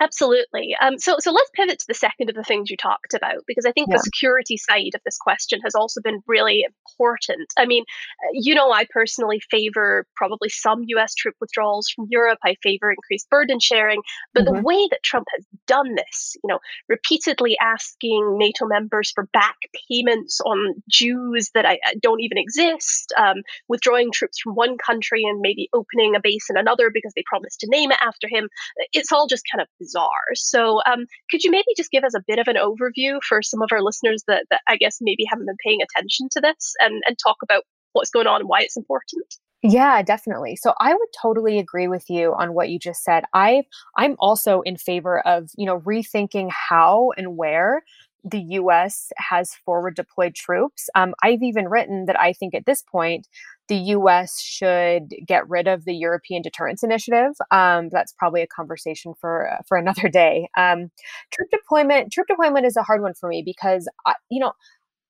Absolutely. 0.01 0.75
Um, 0.81 0.97
so, 0.97 1.17
so 1.19 1.31
let's 1.31 1.49
pivot 1.53 1.79
to 1.79 1.85
the 1.87 1.93
second 1.93 2.29
of 2.29 2.35
the 2.35 2.43
things 2.43 2.69
you 2.69 2.77
talked 2.77 3.13
about, 3.13 3.43
because 3.47 3.65
I 3.65 3.71
think 3.71 3.89
yeah. 3.89 3.97
the 3.97 4.03
security 4.03 4.57
side 4.57 4.91
of 4.95 5.01
this 5.03 5.17
question 5.17 5.59
has 5.63 5.75
also 5.75 6.01
been 6.01 6.21
really 6.25 6.65
important. 6.65 7.51
I 7.57 7.65
mean, 7.65 7.83
uh, 8.23 8.31
you 8.33 8.55
know, 8.55 8.71
I 8.71 8.85
personally 8.89 9.41
favor 9.51 10.05
probably 10.15 10.49
some 10.49 10.83
US 10.87 11.13
troop 11.15 11.35
withdrawals 11.41 11.89
from 11.89 12.07
Europe. 12.09 12.39
I 12.43 12.55
favor 12.63 12.91
increased 12.91 13.29
burden 13.29 13.59
sharing. 13.59 14.01
But 14.33 14.45
mm-hmm. 14.45 14.55
the 14.55 14.61
way 14.61 14.87
that 14.89 15.03
Trump 15.03 15.27
has 15.35 15.45
done 15.67 15.95
this, 15.95 16.35
you 16.43 16.47
know, 16.47 16.59
repeatedly 16.87 17.57
asking 17.61 18.37
NATO 18.37 18.65
members 18.67 19.11
for 19.13 19.27
back 19.33 19.57
payments 19.89 20.39
on 20.41 20.75
dues 20.89 21.51
that 21.55 21.65
I, 21.65 21.79
don't 22.01 22.21
even 22.21 22.37
exist, 22.37 23.13
um, 23.17 23.37
withdrawing 23.67 24.11
troops 24.11 24.39
from 24.39 24.53
one 24.53 24.77
country 24.77 25.23
and 25.25 25.41
maybe 25.41 25.69
opening 25.73 26.15
a 26.15 26.19
base 26.21 26.49
in 26.49 26.57
another 26.57 26.89
because 26.93 27.13
they 27.15 27.23
promised 27.27 27.59
to 27.61 27.67
name 27.69 27.91
it 27.91 27.97
after 28.01 28.27
him, 28.29 28.47
it's 28.93 29.11
all 29.11 29.27
just 29.27 29.43
kind 29.51 29.61
of 29.61 29.67
bizarre. 29.89 30.35
So, 30.35 30.81
um, 30.85 31.05
could 31.29 31.43
you 31.43 31.51
maybe 31.51 31.65
just 31.75 31.91
give 31.91 32.03
us 32.03 32.13
a 32.13 32.23
bit 32.25 32.39
of 32.39 32.47
an 32.47 32.55
overview 32.55 33.19
for 33.27 33.41
some 33.41 33.61
of 33.61 33.69
our 33.71 33.81
listeners 33.81 34.23
that, 34.27 34.45
that 34.49 34.61
I 34.67 34.77
guess 34.77 34.97
maybe 35.01 35.23
haven't 35.29 35.45
been 35.45 35.57
paying 35.63 35.79
attention 35.81 36.27
to 36.31 36.41
this 36.41 36.73
and, 36.79 37.01
and 37.07 37.17
talk 37.23 37.37
about 37.43 37.63
what's 37.93 38.09
going 38.09 38.27
on 38.27 38.41
and 38.41 38.49
why 38.49 38.61
it's 38.61 38.77
important? 38.77 39.25
Yeah, 39.61 40.01
definitely. 40.01 40.55
So 40.55 40.73
I 40.79 40.93
would 40.93 41.09
totally 41.21 41.59
agree 41.59 41.87
with 41.87 42.09
you 42.09 42.33
on 42.33 42.53
what 42.53 42.69
you 42.69 42.79
just 42.79 43.03
said. 43.03 43.25
I 43.33 43.63
I'm 43.97 44.15
also 44.19 44.61
in 44.61 44.77
favor 44.77 45.19
of, 45.27 45.49
you 45.57 45.65
know, 45.65 45.79
rethinking 45.81 46.49
how 46.49 47.11
and 47.17 47.35
where 47.35 47.83
the 48.23 48.39
US 48.39 49.11
has 49.17 49.53
forward 49.65 49.95
deployed 49.95 50.35
troops. 50.35 50.89
Um, 50.95 51.13
I've 51.23 51.43
even 51.43 51.67
written 51.67 52.05
that 52.05 52.19
I 52.19 52.33
think 52.33 52.53
at 52.53 52.65
this 52.65 52.81
point, 52.81 53.27
the 53.69 53.77
US 53.77 54.41
should 54.41 55.13
get 55.25 55.47
rid 55.47 55.67
of 55.67 55.85
the 55.85 55.95
European 55.95 56.41
Deterrence 56.41 56.83
Initiative. 56.83 57.33
Um, 57.51 57.89
that's 57.89 58.11
probably 58.11 58.41
a 58.41 58.47
conversation 58.47 59.13
for, 59.21 59.49
for 59.67 59.77
another 59.77 60.09
day. 60.13 60.49
Um, 60.57 60.91
troop 61.31 61.49
deployment, 61.51 62.11
troop 62.11 62.27
deployment 62.27 62.65
is 62.65 62.75
a 62.75 62.83
hard 62.83 63.01
one 63.01 63.13
for 63.13 63.29
me 63.29 63.43
because, 63.45 63.87
I, 64.05 64.15
you 64.29 64.39
know, 64.39 64.53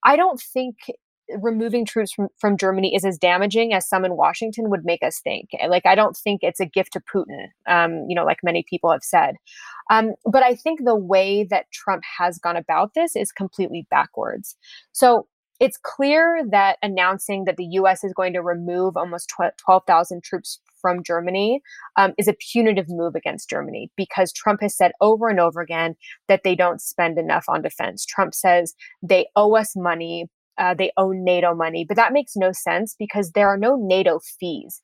I 0.03 0.15
don't 0.15 0.39
think 0.39 0.75
removing 1.41 1.85
troops 1.85 2.11
from, 2.11 2.27
from 2.37 2.57
Germany 2.57 2.95
is 2.95 3.05
as 3.05 3.17
damaging 3.17 3.73
as 3.73 3.87
some 3.87 4.03
in 4.03 4.17
Washington 4.17 4.69
would 4.69 4.83
make 4.83 5.03
us 5.03 5.19
think. 5.19 5.49
Like, 5.67 5.85
I 5.85 5.95
don't 5.95 6.17
think 6.17 6.41
it's 6.43 6.59
a 6.59 6.65
gift 6.65 6.93
to 6.93 7.01
Putin, 7.01 7.47
um, 7.67 8.05
you 8.09 8.15
know, 8.15 8.25
like 8.25 8.39
many 8.43 8.65
people 8.67 8.91
have 8.91 9.03
said. 9.03 9.35
Um, 9.89 10.13
but 10.25 10.43
I 10.43 10.55
think 10.55 10.81
the 10.83 10.95
way 10.95 11.43
that 11.45 11.71
Trump 11.71 12.03
has 12.17 12.39
gone 12.39 12.57
about 12.57 12.93
this 12.93 13.15
is 13.15 13.31
completely 13.31 13.87
backwards. 13.89 14.55
So 14.91 15.27
it's 15.59 15.77
clear 15.81 16.41
that 16.51 16.77
announcing 16.81 17.45
that 17.45 17.57
the 17.57 17.65
US 17.65 18.03
is 18.03 18.13
going 18.13 18.33
to 18.33 18.41
remove 18.41 18.95
almost 18.95 19.31
12,000 19.57 20.23
troops 20.23 20.59
from 20.81 21.03
Germany 21.03 21.61
um, 21.97 22.13
is 22.17 22.27
a 22.27 22.35
punitive 22.51 22.87
move 22.89 23.15
against 23.15 23.49
Germany 23.49 23.91
because 23.97 24.31
Trump 24.31 24.61
has 24.61 24.75
said 24.75 24.91
over 25.01 25.27
and 25.27 25.39
over 25.39 25.61
again 25.61 25.95
that 26.27 26.43
they 26.43 26.55
don't 26.55 26.81
spend 26.81 27.17
enough 27.17 27.45
on 27.47 27.61
defense. 27.61 28.05
Trump 28.05 28.33
says 28.33 28.73
they 29.01 29.27
owe 29.35 29.55
us 29.55 29.75
money, 29.75 30.27
uh, 30.57 30.73
they 30.73 30.91
owe 30.97 31.11
NATO 31.11 31.53
money, 31.53 31.85
but 31.85 31.97
that 31.97 32.13
makes 32.13 32.35
no 32.35 32.51
sense 32.51 32.95
because 32.97 33.31
there 33.31 33.47
are 33.47 33.57
no 33.57 33.75
NATO 33.75 34.19
fees. 34.39 34.81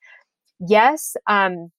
Yes, 0.60 1.16
um, 1.28 1.70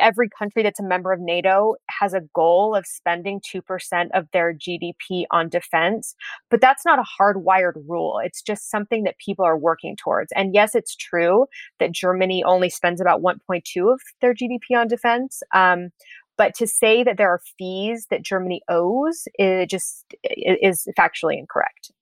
every 0.00 0.28
country 0.28 0.62
that's 0.62 0.80
a 0.80 0.84
member 0.84 1.12
of 1.12 1.20
NATO 1.20 1.76
has 2.00 2.14
a 2.14 2.22
goal 2.34 2.74
of 2.74 2.86
spending 2.86 3.40
2% 3.40 4.08
of 4.14 4.26
their 4.32 4.54
GDP 4.54 5.24
on 5.30 5.48
defense, 5.48 6.14
but 6.50 6.60
that's 6.60 6.84
not 6.84 6.98
a 6.98 7.22
hardwired 7.22 7.74
rule. 7.86 8.20
It's 8.24 8.42
just 8.42 8.70
something 8.70 9.04
that 9.04 9.18
people 9.18 9.44
are 9.44 9.58
working 9.58 9.96
towards. 9.96 10.32
And 10.34 10.54
yes, 10.54 10.74
it's 10.74 10.96
true 10.96 11.46
that 11.78 11.92
Germany 11.92 12.42
only 12.44 12.70
spends 12.70 13.00
about 13.00 13.22
1.2 13.22 13.92
of 13.92 14.00
their 14.20 14.34
GDP 14.34 14.76
on 14.76 14.88
defense. 14.88 15.42
Um, 15.54 15.90
but 16.36 16.54
to 16.54 16.66
say 16.66 17.02
that 17.02 17.16
there 17.16 17.30
are 17.30 17.40
fees 17.58 18.06
that 18.10 18.22
Germany 18.22 18.62
owes 18.68 19.26
it 19.34 19.70
just 19.70 20.04
is 20.24 20.86
factually 20.98 21.38
incorrect. 21.38 21.92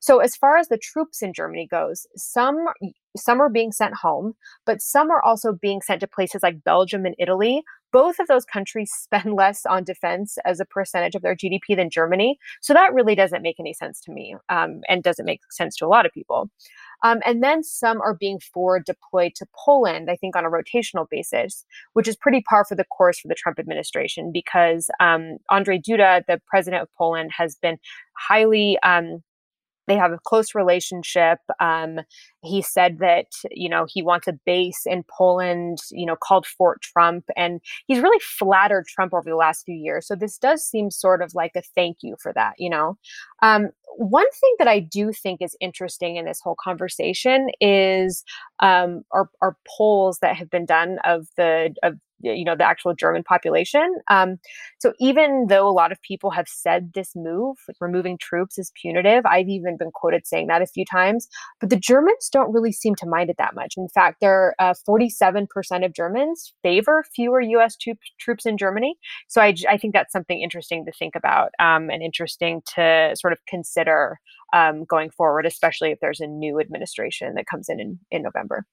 So 0.00 0.18
as 0.18 0.36
far 0.36 0.56
as 0.58 0.68
the 0.68 0.78
troops 0.78 1.22
in 1.22 1.32
Germany 1.32 1.66
goes, 1.70 2.06
some 2.16 2.66
some 3.16 3.40
are 3.40 3.48
being 3.48 3.72
sent 3.72 3.94
home, 3.94 4.34
but 4.66 4.82
some 4.82 5.10
are 5.10 5.22
also 5.22 5.52
being 5.52 5.80
sent 5.80 6.00
to 6.00 6.06
places 6.06 6.42
like 6.42 6.64
Belgium 6.64 7.06
and 7.06 7.14
Italy. 7.18 7.62
Both 7.94 8.18
of 8.18 8.26
those 8.26 8.44
countries 8.44 8.90
spend 8.94 9.34
less 9.34 9.64
on 9.64 9.84
defense 9.84 10.36
as 10.44 10.58
a 10.58 10.64
percentage 10.64 11.14
of 11.14 11.22
their 11.22 11.36
GDP 11.36 11.76
than 11.76 11.88
Germany. 11.88 12.38
So 12.60 12.74
that 12.74 12.92
really 12.92 13.14
doesn't 13.14 13.42
make 13.42 13.60
any 13.60 13.72
sense 13.72 14.00
to 14.02 14.12
me 14.12 14.36
um, 14.48 14.80
and 14.88 15.02
doesn't 15.02 15.24
make 15.24 15.40
sense 15.52 15.76
to 15.76 15.86
a 15.86 15.88
lot 15.88 16.04
of 16.04 16.12
people. 16.12 16.50
Um, 17.04 17.20
and 17.24 17.42
then 17.42 17.62
some 17.62 18.00
are 18.00 18.14
being 18.14 18.40
forward 18.40 18.84
deployed 18.84 19.34
to 19.36 19.46
Poland, 19.64 20.10
I 20.10 20.16
think 20.16 20.34
on 20.34 20.44
a 20.44 20.50
rotational 20.50 21.06
basis, 21.08 21.64
which 21.92 22.08
is 22.08 22.16
pretty 22.16 22.42
par 22.48 22.64
for 22.64 22.74
the 22.74 22.84
course 22.84 23.20
for 23.20 23.28
the 23.28 23.34
Trump 23.34 23.58
administration 23.58 24.32
because 24.32 24.90
um, 25.00 25.36
Andrzej 25.50 25.82
Duda, 25.82 26.24
the 26.26 26.40
president 26.48 26.82
of 26.82 26.88
Poland, 26.98 27.30
has 27.36 27.54
been 27.56 27.78
highly 28.16 28.78
um, 28.82 29.22
they 29.86 29.96
have 29.96 30.12
a 30.12 30.18
close 30.24 30.54
relationship. 30.54 31.38
Um, 31.60 32.00
he 32.42 32.62
said 32.62 32.98
that 32.98 33.26
you 33.50 33.68
know 33.68 33.86
he 33.88 34.02
wants 34.02 34.28
a 34.28 34.38
base 34.46 34.82
in 34.86 35.04
Poland, 35.16 35.78
you 35.90 36.06
know, 36.06 36.16
called 36.16 36.46
Fort 36.46 36.80
Trump, 36.82 37.24
and 37.36 37.60
he's 37.86 38.00
really 38.00 38.20
flattered 38.20 38.86
Trump 38.86 39.14
over 39.14 39.28
the 39.28 39.36
last 39.36 39.64
few 39.64 39.74
years. 39.76 40.06
So 40.06 40.14
this 40.14 40.38
does 40.38 40.64
seem 40.66 40.90
sort 40.90 41.22
of 41.22 41.34
like 41.34 41.52
a 41.56 41.62
thank 41.74 41.98
you 42.02 42.16
for 42.22 42.32
that, 42.34 42.54
you 42.58 42.70
know. 42.70 42.98
Um, 43.42 43.70
one 43.96 44.30
thing 44.30 44.54
that 44.58 44.68
I 44.68 44.80
do 44.80 45.12
think 45.12 45.40
is 45.40 45.56
interesting 45.60 46.16
in 46.16 46.24
this 46.24 46.40
whole 46.42 46.56
conversation 46.62 47.48
is 47.60 48.24
um, 48.60 49.04
polls 49.76 50.18
that 50.20 50.36
have 50.36 50.50
been 50.50 50.66
done 50.66 50.98
of 51.04 51.28
the 51.36 51.74
of 51.82 51.98
you 52.32 52.44
know 52.44 52.56
the 52.56 52.64
actual 52.64 52.94
German 52.94 53.22
population. 53.22 53.96
Um, 54.10 54.38
so 54.78 54.92
even 55.00 55.46
though 55.48 55.68
a 55.68 55.72
lot 55.72 55.92
of 55.92 56.00
people 56.02 56.30
have 56.30 56.48
said 56.48 56.92
this 56.94 57.12
move, 57.14 57.56
like 57.68 57.76
removing 57.80 58.18
troops, 58.18 58.58
is 58.58 58.72
punitive, 58.80 59.24
I've 59.26 59.48
even 59.48 59.76
been 59.76 59.90
quoted 59.92 60.26
saying 60.26 60.48
that 60.48 60.62
a 60.62 60.66
few 60.66 60.84
times. 60.84 61.28
But 61.60 61.70
the 61.70 61.76
Germans 61.76 62.28
don't 62.30 62.52
really 62.52 62.72
seem 62.72 62.94
to 62.96 63.06
mind 63.06 63.30
it 63.30 63.36
that 63.38 63.54
much. 63.54 63.74
In 63.76 63.88
fact, 63.88 64.18
there 64.20 64.54
uh, 64.58 64.74
47% 64.88 65.84
of 65.84 65.94
Germans 65.94 66.54
favor 66.62 67.04
fewer 67.14 67.40
U.S. 67.40 67.76
Troop, 67.76 67.98
troops 68.18 68.46
in 68.46 68.58
Germany. 68.58 68.96
So 69.28 69.40
I, 69.40 69.54
I 69.68 69.76
think 69.76 69.92
that's 69.92 70.12
something 70.12 70.40
interesting 70.40 70.84
to 70.84 70.92
think 70.92 71.14
about 71.14 71.50
um, 71.58 71.90
and 71.90 72.02
interesting 72.02 72.62
to 72.74 73.14
sort 73.16 73.32
of 73.32 73.38
consider 73.46 74.18
um, 74.54 74.84
going 74.84 75.10
forward, 75.10 75.46
especially 75.46 75.90
if 75.90 75.98
there's 76.00 76.20
a 76.20 76.26
new 76.26 76.60
administration 76.60 77.34
that 77.34 77.46
comes 77.46 77.68
in 77.68 77.80
in, 77.80 77.98
in 78.10 78.22
November. 78.22 78.64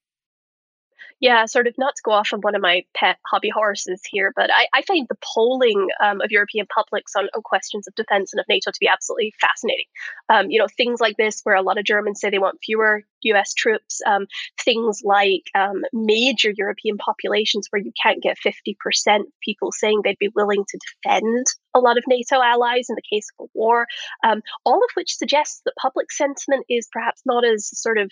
Yeah, 1.21 1.45
sort 1.45 1.67
of 1.67 1.75
not 1.77 1.95
to 1.95 2.01
go 2.03 2.11
off 2.11 2.33
on 2.33 2.41
one 2.41 2.55
of 2.55 2.63
my 2.63 2.83
pet 2.95 3.19
hobby 3.27 3.49
horses 3.49 4.01
here, 4.09 4.33
but 4.35 4.49
I, 4.51 4.65
I 4.73 4.81
find 4.81 5.05
the 5.07 5.17
polling 5.23 5.87
um, 6.03 6.19
of 6.19 6.31
European 6.31 6.65
publics 6.73 7.13
on, 7.15 7.25
on, 7.35 7.43
questions 7.43 7.87
of 7.87 7.93
defense 7.93 8.33
and 8.33 8.39
of 8.39 8.47
NATO 8.49 8.71
to 8.71 8.77
be 8.79 8.87
absolutely 8.87 9.31
fascinating. 9.39 9.85
Um, 10.29 10.49
you 10.49 10.59
know, 10.59 10.67
things 10.67 10.99
like 10.99 11.17
this, 11.17 11.41
where 11.43 11.55
a 11.55 11.61
lot 11.61 11.77
of 11.77 11.85
Germans 11.85 12.19
say 12.19 12.31
they 12.31 12.39
want 12.39 12.57
fewer 12.63 13.03
US 13.21 13.53
troops, 13.53 14.01
um, 14.07 14.25
things 14.65 15.01
like 15.03 15.43
um, 15.53 15.83
major 15.93 16.51
European 16.57 16.97
populations 16.97 17.67
where 17.69 17.83
you 17.83 17.91
can't 18.01 18.23
get 18.23 18.37
50% 18.43 19.19
people 19.43 19.71
saying 19.71 20.01
they'd 20.03 20.17
be 20.17 20.31
willing 20.35 20.65
to 20.67 20.79
defend 21.03 21.45
a 21.75 21.79
lot 21.79 21.99
of 21.99 22.03
NATO 22.07 22.41
allies 22.41 22.87
in 22.89 22.95
the 22.95 23.15
case 23.15 23.27
of 23.37 23.45
a 23.45 23.49
war, 23.53 23.85
um, 24.23 24.41
all 24.65 24.77
of 24.83 24.89
which 24.95 25.17
suggests 25.17 25.61
that 25.65 25.75
public 25.79 26.11
sentiment 26.11 26.65
is 26.67 26.89
perhaps 26.91 27.21
not 27.27 27.45
as 27.45 27.69
sort 27.79 27.99
of 27.99 28.09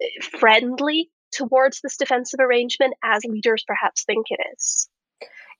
eh, 0.00 0.06
friendly 0.38 1.10
towards 1.32 1.80
this 1.80 1.96
defensive 1.96 2.40
arrangement 2.40 2.94
as 3.02 3.24
leaders 3.24 3.64
perhaps 3.66 4.04
think 4.04 4.26
it 4.30 4.40
is. 4.54 4.88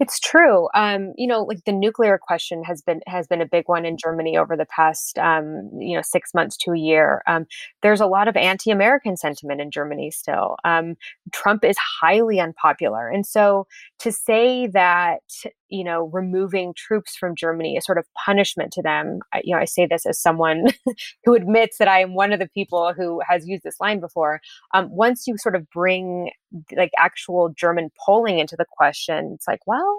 It's 0.02 0.18
true. 0.18 0.68
Um, 0.74 1.12
you 1.16 1.28
know, 1.28 1.44
like 1.44 1.64
the 1.64 1.70
nuclear 1.70 2.18
question 2.18 2.64
has 2.64 2.82
been 2.82 3.02
has 3.06 3.28
been 3.28 3.40
a 3.40 3.46
big 3.46 3.68
one 3.68 3.84
in 3.86 3.96
Germany 3.96 4.36
over 4.36 4.56
the 4.56 4.66
past 4.66 5.16
um, 5.16 5.70
you 5.78 5.94
know 5.94 6.02
six 6.02 6.34
months 6.34 6.56
to 6.56 6.72
a 6.72 6.76
year. 6.76 7.22
Um, 7.28 7.46
there's 7.82 8.00
a 8.00 8.06
lot 8.06 8.26
of 8.26 8.36
anti-American 8.36 9.16
sentiment 9.16 9.60
in 9.60 9.70
Germany 9.70 10.10
still. 10.10 10.56
Um, 10.64 10.96
Trump 11.32 11.62
is 11.62 11.76
highly 12.00 12.40
unpopular, 12.40 13.08
and 13.08 13.24
so 13.24 13.68
to 14.00 14.10
say 14.10 14.66
that 14.66 15.20
you 15.68 15.84
know 15.84 16.10
removing 16.12 16.74
troops 16.76 17.14
from 17.14 17.36
Germany 17.36 17.76
is 17.76 17.84
sort 17.84 17.98
of 17.98 18.04
punishment 18.26 18.72
to 18.72 18.82
them. 18.82 19.20
I, 19.32 19.42
you 19.44 19.54
know, 19.54 19.62
I 19.62 19.66
say 19.66 19.86
this 19.86 20.04
as 20.04 20.18
someone 20.18 20.66
who 21.24 21.34
admits 21.34 21.78
that 21.78 21.86
I 21.86 22.00
am 22.00 22.16
one 22.16 22.32
of 22.32 22.40
the 22.40 22.48
people 22.48 22.92
who 22.92 23.20
has 23.28 23.46
used 23.46 23.62
this 23.62 23.78
line 23.80 24.00
before. 24.00 24.40
Um, 24.74 24.88
once 24.90 25.28
you 25.28 25.38
sort 25.38 25.54
of 25.54 25.70
bring 25.70 26.30
like 26.76 26.90
actual 26.98 27.50
German 27.56 27.90
polling 28.04 28.38
into 28.38 28.56
the 28.56 28.66
question, 28.76 29.32
it's 29.34 29.46
like, 29.46 29.60
well, 29.66 29.91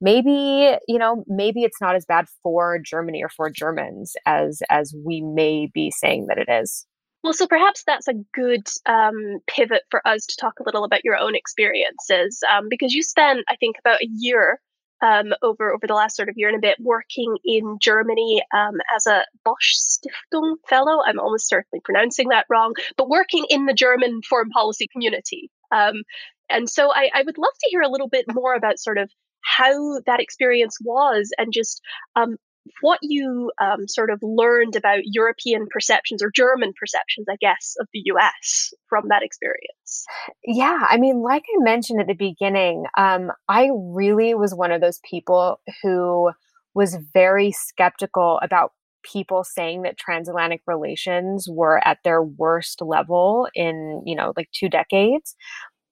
maybe 0.00 0.76
you 0.88 0.98
know 0.98 1.24
maybe 1.26 1.62
it's 1.62 1.80
not 1.80 1.94
as 1.94 2.04
bad 2.04 2.26
for 2.42 2.78
Germany 2.84 3.22
or 3.22 3.28
for 3.28 3.50
Germans 3.50 4.14
as 4.26 4.62
as 4.70 4.94
we 5.04 5.20
may 5.22 5.68
be 5.72 5.90
saying 5.90 6.26
that 6.28 6.38
it 6.38 6.50
is. 6.50 6.86
Well, 7.22 7.32
so 7.32 7.46
perhaps 7.46 7.84
that's 7.86 8.08
a 8.08 8.14
good 8.34 8.66
um, 8.84 9.38
pivot 9.46 9.82
for 9.90 10.06
us 10.06 10.26
to 10.26 10.36
talk 10.36 10.58
a 10.58 10.64
little 10.64 10.82
about 10.82 11.04
your 11.04 11.16
own 11.16 11.36
experiences, 11.36 12.42
um, 12.52 12.66
because 12.68 12.94
you 12.94 13.02
spent, 13.04 13.44
I 13.48 13.54
think, 13.54 13.76
about 13.78 14.02
a 14.02 14.08
year 14.10 14.60
um, 15.02 15.32
over 15.40 15.72
over 15.72 15.86
the 15.86 15.94
last 15.94 16.16
sort 16.16 16.28
of 16.28 16.34
year 16.36 16.48
and 16.48 16.56
a 16.56 16.60
bit 16.60 16.78
working 16.80 17.36
in 17.44 17.78
Germany 17.80 18.42
um, 18.54 18.74
as 18.94 19.06
a 19.06 19.24
Bosch 19.44 19.74
Stiftung 19.74 20.54
fellow. 20.68 21.02
I'm 21.04 21.20
almost 21.20 21.48
certainly 21.48 21.80
pronouncing 21.84 22.28
that 22.30 22.46
wrong, 22.48 22.74
but 22.96 23.08
working 23.08 23.46
in 23.50 23.66
the 23.66 23.74
German 23.74 24.22
foreign 24.28 24.50
policy 24.50 24.88
community. 24.92 25.50
Um, 25.70 26.02
and 26.50 26.68
so 26.68 26.92
I, 26.92 27.08
I, 27.14 27.22
would 27.22 27.38
love 27.38 27.54
to 27.60 27.68
hear 27.70 27.80
a 27.80 27.88
little 27.88 28.08
bit 28.08 28.26
more 28.32 28.54
about 28.54 28.78
sort 28.78 28.98
of 28.98 29.10
how 29.44 30.00
that 30.06 30.20
experience 30.20 30.78
was 30.82 31.30
and 31.38 31.52
just 31.52 31.80
um, 32.16 32.36
what 32.80 32.98
you 33.02 33.50
um, 33.60 33.88
sort 33.88 34.10
of 34.10 34.20
learned 34.22 34.76
about 34.76 35.00
European 35.04 35.66
perceptions 35.70 36.22
or 36.22 36.30
German 36.34 36.72
perceptions, 36.78 37.26
I 37.30 37.36
guess, 37.40 37.74
of 37.80 37.88
the 37.92 38.02
US 38.06 38.72
from 38.88 39.04
that 39.08 39.22
experience. 39.22 40.04
Yeah, 40.44 40.78
I 40.88 40.96
mean, 40.96 41.22
like 41.22 41.42
I 41.42 41.62
mentioned 41.62 42.00
at 42.00 42.06
the 42.06 42.14
beginning, 42.14 42.84
um, 42.96 43.32
I 43.48 43.70
really 43.74 44.34
was 44.34 44.54
one 44.54 44.72
of 44.72 44.80
those 44.80 45.00
people 45.08 45.60
who 45.82 46.30
was 46.74 46.96
very 47.12 47.52
skeptical 47.52 48.38
about 48.42 48.72
people 49.02 49.42
saying 49.42 49.82
that 49.82 49.98
transatlantic 49.98 50.62
relations 50.66 51.48
were 51.50 51.86
at 51.86 51.98
their 52.04 52.22
worst 52.22 52.80
level 52.80 53.48
in, 53.54 54.02
you 54.06 54.14
know, 54.14 54.32
like 54.36 54.48
two 54.52 54.68
decades. 54.68 55.34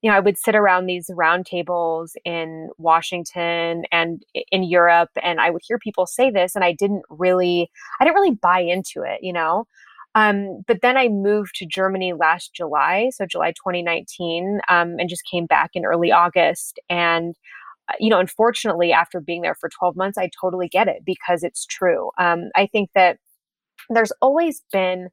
You 0.03 0.11
know, 0.11 0.17
I 0.17 0.21
would 0.21 0.39
sit 0.39 0.55
around 0.55 0.87
these 0.87 1.11
roundtables 1.11 2.13
in 2.25 2.71
Washington 2.79 3.85
and 3.93 4.23
in 4.51 4.63
Europe, 4.63 5.11
and 5.23 5.41
I 5.41 5.51
would 5.51 5.63
hear 5.65 5.79
people 5.79 6.07
say 6.07 6.31
this, 6.31 6.55
and 6.55 6.65
I 6.65 6.73
didn't 6.73 7.03
really, 7.11 7.71
I 8.01 8.05
didn't 8.05 8.17
really 8.17 8.35
buy 8.35 8.61
into 8.61 9.03
it, 9.03 9.21
you 9.23 9.33
know. 9.33 9.67
Um, 10.15 10.63
but 10.67 10.79
then 10.83 10.97
I 10.97 11.09
moved 11.09 11.55
to 11.57 11.67
Germany 11.67 12.15
last 12.15 12.53
July, 12.55 13.11
so 13.13 13.27
July 13.27 13.53
2019, 13.53 14.61
um, 14.69 14.97
and 14.99 15.09
just 15.09 15.23
came 15.31 15.47
back 15.47 15.71
in 15.75 15.85
early 15.85 16.11
August. 16.13 16.81
And 16.89 17.37
uh, 17.91 17.95
you 18.01 18.11
know, 18.11 18.21
unfortunately, 18.21 18.93
after 18.93 19.21
being 19.21 19.43
there 19.43 19.57
for 19.57 19.69
12 19.69 19.97
months, 19.97 20.19
I 20.19 20.31
totally 20.41 20.69
get 20.69 20.89
it 20.89 21.03
because 21.05 21.43
it's 21.43 21.67
true. 21.67 22.11
Um, 22.19 22.51
I 22.57 22.67
think 22.67 22.91
that 22.95 23.19
there's 23.91 24.13
always 24.23 24.63
been, 24.73 25.09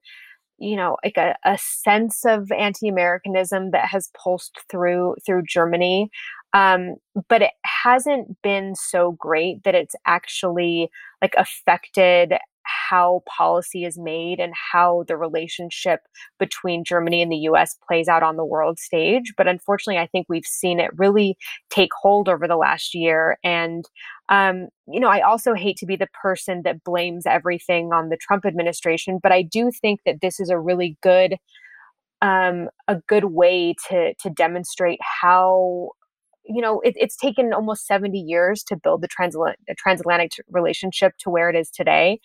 you 0.58 0.76
know, 0.76 0.98
like 1.04 1.18
a, 1.18 1.36
a 1.46 1.58
sense 1.58 2.26
of 2.26 2.52
anti-Americanism 2.52 3.72
that 3.72 3.88
has 3.90 4.10
pulsed 4.22 4.60
through 4.70 5.16
through 5.26 5.44
Germany, 5.48 6.10
um, 6.54 6.96
but 7.30 7.42
it 7.42 7.52
hasn't 7.84 8.42
been 8.42 8.76
so 8.76 9.12
great 9.14 9.64
that 9.64 9.76
it's 9.76 9.96
actually 10.06 10.90
like 11.22 11.34
affected 11.38 12.34
how 12.68 13.24
policy 13.26 13.86
is 13.86 13.98
made 13.98 14.40
and 14.40 14.54
how 14.72 15.04
the 15.08 15.18
relationship 15.18 16.02
between 16.40 16.84
Germany 16.84 17.22
and 17.22 17.32
the 17.32 17.38
US 17.50 17.78
plays 17.88 18.08
out 18.08 18.24
on 18.24 18.38
the 18.38 18.46
world 18.46 18.80
stage. 18.80 19.34
But 19.38 19.48
unfortunately, 19.48 20.02
I 20.02 20.08
think 20.08 20.28
we've 20.30 20.46
seen 20.46 20.80
it 20.80 20.92
really 20.98 21.38
take 21.70 21.92
hold 22.00 22.30
over 22.30 22.48
the 22.48 22.58
last 22.58 22.94
year. 22.94 23.38
And, 23.44 23.86
um, 24.30 24.68
you 24.88 25.00
know, 25.00 25.10
I 25.10 25.22
also 25.22 25.54
hate 25.54 25.78
to 25.78 25.86
be 25.86 25.96
the 25.96 26.10
person 26.22 26.62
that 26.64 26.84
blames 26.84 27.26
everything 27.26 27.94
on 27.94 28.10
the 28.10 28.18
Trump 28.18 28.46
administration, 28.46 29.20
but 29.22 29.32
I 29.32 29.42
do 29.42 29.72
think 29.72 30.02
that 30.06 30.22
this 30.22 30.40
is 30.40 30.50
a 30.50 30.60
really 30.60 30.98
good. 31.02 31.38
Um, 32.20 32.70
a 32.88 32.96
good 33.08 33.26
way 33.26 33.76
to 33.90 34.16
to 34.16 34.30
demonstrate 34.32 34.98
how 35.22 35.92
you 36.48 36.62
know 36.62 36.80
it, 36.82 36.96
it's 36.98 37.16
taken 37.16 37.54
almost 37.54 37.86
70 37.86 38.18
years 38.18 38.64
to 38.64 38.76
build 38.76 39.02
the 39.02 39.08
transatlantic, 39.08 39.60
transatlantic 39.78 40.32
relationship 40.50 41.14
to 41.20 41.30
where 41.30 41.50
it 41.50 41.56
is 41.56 41.70
today 41.70 42.20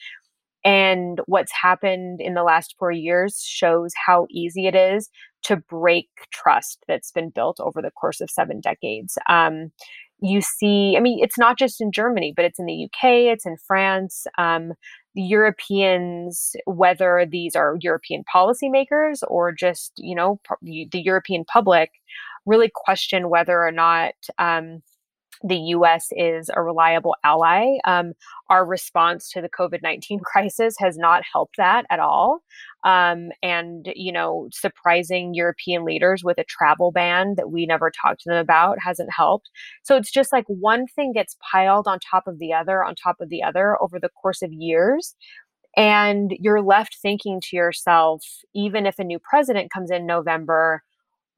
and 0.65 1.21
what's 1.27 1.53
happened 1.53 2.21
in 2.21 2.35
the 2.35 2.43
last 2.43 2.75
four 2.79 2.93
years 2.93 3.43
shows 3.45 3.93
how 4.07 4.27
easy 4.31 4.67
it 4.67 4.75
is 4.75 5.09
to 5.45 5.57
break 5.57 6.09
trust 6.33 6.85
that's 6.87 7.11
been 7.11 7.31
built 7.31 7.59
over 7.61 7.83
the 7.83 7.91
course 7.91 8.21
of 8.21 8.31
seven 8.31 8.61
decades. 8.61 9.19
Um, 9.29 9.73
you 10.21 10.41
see, 10.41 10.95
I 10.97 11.01
mean, 11.01 11.19
it's 11.21 11.39
not 11.39 11.59
just 11.59 11.81
in 11.81 11.91
Germany, 11.91 12.33
but 12.35 12.45
it's 12.45 12.61
in 12.61 12.67
the 12.67 12.85
UK, 12.85 13.33
it's 13.33 13.45
in 13.45 13.57
France. 13.67 14.25
Um, 14.39 14.73
Europeans, 15.15 16.55
whether 16.65 17.27
these 17.29 17.57
are 17.57 17.77
European 17.81 18.23
policymakers 18.35 19.19
or 19.29 19.53
just, 19.53 19.93
you 19.97 20.15
know, 20.15 20.41
the 20.63 20.89
European 20.93 21.45
public, 21.45 21.91
really 22.47 22.71
question 22.73 23.29
whether 23.29 23.63
or 23.63 23.73
not 23.73 24.15
um, 24.39 24.83
the 25.45 25.57
US 25.57 26.09
is 26.13 26.51
a 26.55 26.63
reliable 26.63 27.17
ally. 27.25 27.79
Um, 27.85 28.13
our 28.49 28.65
response 28.65 29.31
to 29.31 29.41
the 29.41 29.49
COVID 29.49 29.83
19 29.83 30.21
crisis 30.25 30.75
has 30.79 30.97
not 30.97 31.23
helped 31.33 31.57
that 31.59 31.85
at 31.91 32.01
all. 32.01 32.43
Um, 32.85 33.31
and, 33.43 33.93
you 33.95 34.13
know, 34.13 34.49
surprising 34.53 35.35
European 35.35 35.85
leaders 35.85 36.23
with 36.25 36.39
a 36.39 36.45
travel 36.45 36.91
ban 36.91 37.35
that 37.37 37.51
we 37.51 37.67
never 37.67 37.91
talked 37.91 38.23
to 38.23 38.31
them 38.31 38.39
about 38.39 38.79
hasn't 38.81 39.11
helped. 39.17 39.51
So 39.85 39.97
it's 39.97 40.11
just 40.11 40.33
like 40.33 40.45
one 40.47 40.87
thing 40.87 41.13
gets 41.13 41.37
piled 41.53 41.87
on 41.87 41.99
top 41.99 42.25
of 42.27 42.39
the 42.39 42.53
other, 42.53 42.85
on 42.85 42.95
top 42.95 43.17
of 43.21 43.29
the 43.29 43.43
other 43.43 43.81
over 43.81 44.01
the 44.01 44.11
course 44.21 44.43
of 44.43 44.53
years. 44.53 45.15
And 45.77 46.33
you're 46.39 46.61
left 46.61 46.99
thinking 47.01 47.41
to 47.45 47.57
yourself, 47.57 48.25
even 48.55 48.85
if 48.85 48.99
a 48.99 49.05
new 49.05 49.19
president 49.19 49.71
comes 49.73 49.91
in 49.91 50.05
November, 50.05 50.83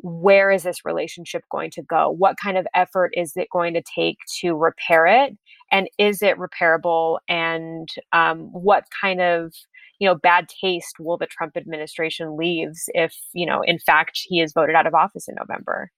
where 0.05 0.51
is 0.51 0.64
this 0.64 0.85
relationship 0.85 1.45
going 1.51 1.71
to 1.71 1.83
go? 1.83 2.11
What 2.11 2.37
kind 2.37 2.59
of 2.59 2.67
effort 2.75 3.12
is 3.14 3.33
it 3.37 3.49
going 3.51 3.73
to 3.73 3.83
take 3.83 4.19
to 4.40 4.55
repair 4.55 5.07
it? 5.07 5.33
And 5.73 5.88
is 5.99 6.21
it 6.21 6.37
repairable? 6.37 7.21
And 7.27 7.88
um, 8.12 8.51
what 8.53 8.85
kind 9.01 9.23
of 9.23 9.55
you 9.99 10.07
know 10.07 10.14
bad 10.14 10.49
taste 10.61 10.97
will 10.99 11.17
the 11.17 11.27
Trump 11.27 11.57
administration 11.57 12.37
leaves 12.37 12.85
if 12.88 13.17
you 13.33 13.47
know 13.47 13.62
in 13.64 13.79
fact 13.79 14.21
he 14.27 14.40
is 14.40 14.53
voted 14.53 14.75
out 14.75 14.87
of 14.87 14.95
office 14.95 15.27
in 15.27 15.37
November? 15.38 15.90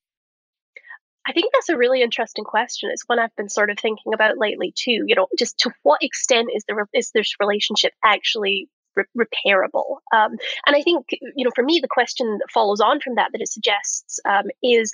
I 1.27 1.33
think 1.33 1.53
that's 1.53 1.71
a 1.71 1.77
really 1.77 2.03
interesting 2.03 2.45
question. 2.45 2.91
It's 2.93 3.03
one 3.09 3.19
I've 3.19 3.35
been 3.37 3.49
sort 3.49 3.71
of 3.71 3.79
thinking 3.79 4.15
about 4.15 4.39
lately 4.39 4.73
too. 4.77 5.03
You 5.05 5.17
know, 5.17 5.27
just 5.37 5.59
to 5.61 5.73
what 5.83 6.05
extent 6.05 6.51
is 6.55 6.65
the 6.69 6.87
is 6.95 7.11
this 7.13 7.35
relationship 7.41 7.93
actually 8.05 8.69
re- 8.97 9.27
repairable? 9.27 9.99
Um, 10.15 10.33
and 10.67 10.75
I 10.75 10.83
think, 10.83 11.07
you 11.11 11.45
know, 11.45 11.51
for 11.55 11.65
me, 11.65 11.79
the 11.81 11.89
question 11.89 12.39
that 12.39 12.51
follows 12.53 12.81
on 12.81 13.01
from 13.01 13.15
that 13.17 13.31
that 13.33 13.41
it 13.41 13.51
suggests 13.51 14.19
um, 14.29 14.45
is 14.63 14.91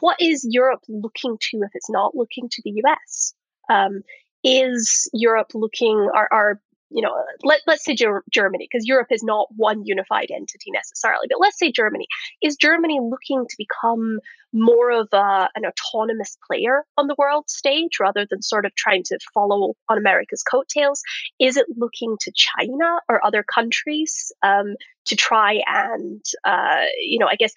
what 0.00 0.16
is 0.20 0.46
Europe 0.48 0.82
looking 0.88 1.36
to 1.40 1.60
if 1.62 1.70
it's 1.74 1.90
not 1.90 2.14
looking 2.14 2.48
to 2.50 2.62
the 2.64 2.82
US? 2.84 3.34
Um, 3.70 4.02
is 4.44 5.08
Europe 5.12 5.50
looking, 5.54 6.08
are, 6.14 6.28
are 6.30 6.60
you 6.90 7.02
know, 7.02 7.12
let, 7.42 7.60
let's 7.66 7.84
say 7.84 7.94
Ger- 7.94 8.24
Germany, 8.32 8.68
because 8.70 8.86
Europe 8.86 9.08
is 9.10 9.22
not 9.22 9.48
one 9.54 9.82
unified 9.84 10.28
entity 10.30 10.70
necessarily, 10.72 11.26
but 11.28 11.40
let's 11.40 11.58
say 11.58 11.70
Germany. 11.70 12.06
Is 12.42 12.56
Germany 12.56 12.98
looking 13.02 13.44
to 13.48 13.56
become 13.58 14.20
more 14.52 14.90
of 14.90 15.08
a, 15.12 15.48
an 15.54 15.64
autonomous 15.66 16.38
player 16.46 16.84
on 16.96 17.06
the 17.06 17.14
world 17.18 17.44
stage 17.48 17.98
rather 18.00 18.26
than 18.28 18.42
sort 18.42 18.64
of 18.64 18.74
trying 18.74 19.02
to 19.04 19.18
follow 19.34 19.74
on 19.88 19.98
America's 19.98 20.42
coattails? 20.42 21.02
Is 21.38 21.56
it 21.56 21.66
looking 21.76 22.16
to 22.20 22.32
China 22.34 22.98
or 23.08 23.24
other 23.24 23.44
countries 23.44 24.32
um, 24.42 24.74
to 25.06 25.16
try 25.16 25.60
and, 25.66 26.24
uh, 26.44 26.84
you 27.00 27.18
know, 27.18 27.26
I 27.26 27.36
guess 27.36 27.52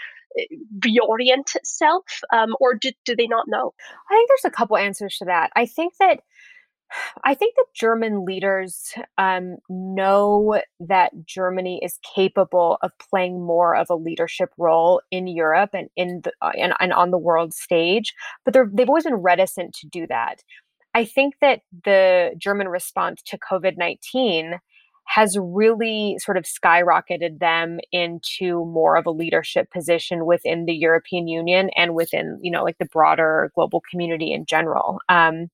reorient 0.79 1.55
itself, 1.55 2.05
um, 2.33 2.55
or 2.59 2.73
do, 2.73 2.91
do 3.05 3.15
they 3.15 3.27
not 3.27 3.45
know? 3.47 3.73
I 4.09 4.13
think 4.13 4.29
there's 4.29 4.53
a 4.53 4.55
couple 4.55 4.77
answers 4.77 5.17
to 5.17 5.25
that. 5.25 5.51
I 5.55 5.65
think 5.65 5.93
that 5.99 6.21
I 7.23 7.33
think 7.33 7.55
that 7.55 7.65
German 7.73 8.25
leaders 8.25 8.93
um, 9.17 9.57
know 9.69 10.61
that 10.79 11.11
Germany 11.25 11.79
is 11.83 11.99
capable 12.15 12.77
of 12.81 12.91
playing 13.09 13.45
more 13.45 13.75
of 13.75 13.89
a 13.89 13.95
leadership 13.95 14.49
role 14.57 15.01
in 15.11 15.27
Europe 15.27 15.71
and 15.73 15.89
in 15.95 16.21
the, 16.23 16.31
uh, 16.41 16.51
and, 16.57 16.73
and 16.79 16.93
on 16.93 17.11
the 17.11 17.17
world 17.17 17.53
stage, 17.53 18.13
but 18.45 18.53
they've 18.53 18.89
always 18.89 19.05
been 19.05 19.15
reticent 19.15 19.73
to 19.75 19.87
do 19.87 20.07
that. 20.07 20.43
I 20.93 21.05
think 21.05 21.35
that 21.41 21.61
the 21.85 22.31
German 22.37 22.67
response 22.67 23.21
to 23.27 23.37
COVID 23.37 23.77
19 23.77 24.59
has 25.05 25.37
really 25.41 26.17
sort 26.19 26.37
of 26.37 26.45
skyrocketed 26.45 27.39
them 27.39 27.79
into 27.91 28.63
more 28.65 28.95
of 28.95 29.05
a 29.05 29.11
leadership 29.11 29.69
position 29.69 30.25
within 30.25 30.65
the 30.65 30.73
European 30.73 31.27
Union 31.27 31.69
and 31.75 31.95
within, 31.95 32.39
you 32.41 32.49
know, 32.49 32.63
like 32.63 32.77
the 32.77 32.85
broader 32.85 33.51
global 33.53 33.81
community 33.89 34.31
in 34.31 34.45
general. 34.45 34.99
Um, 35.09 35.49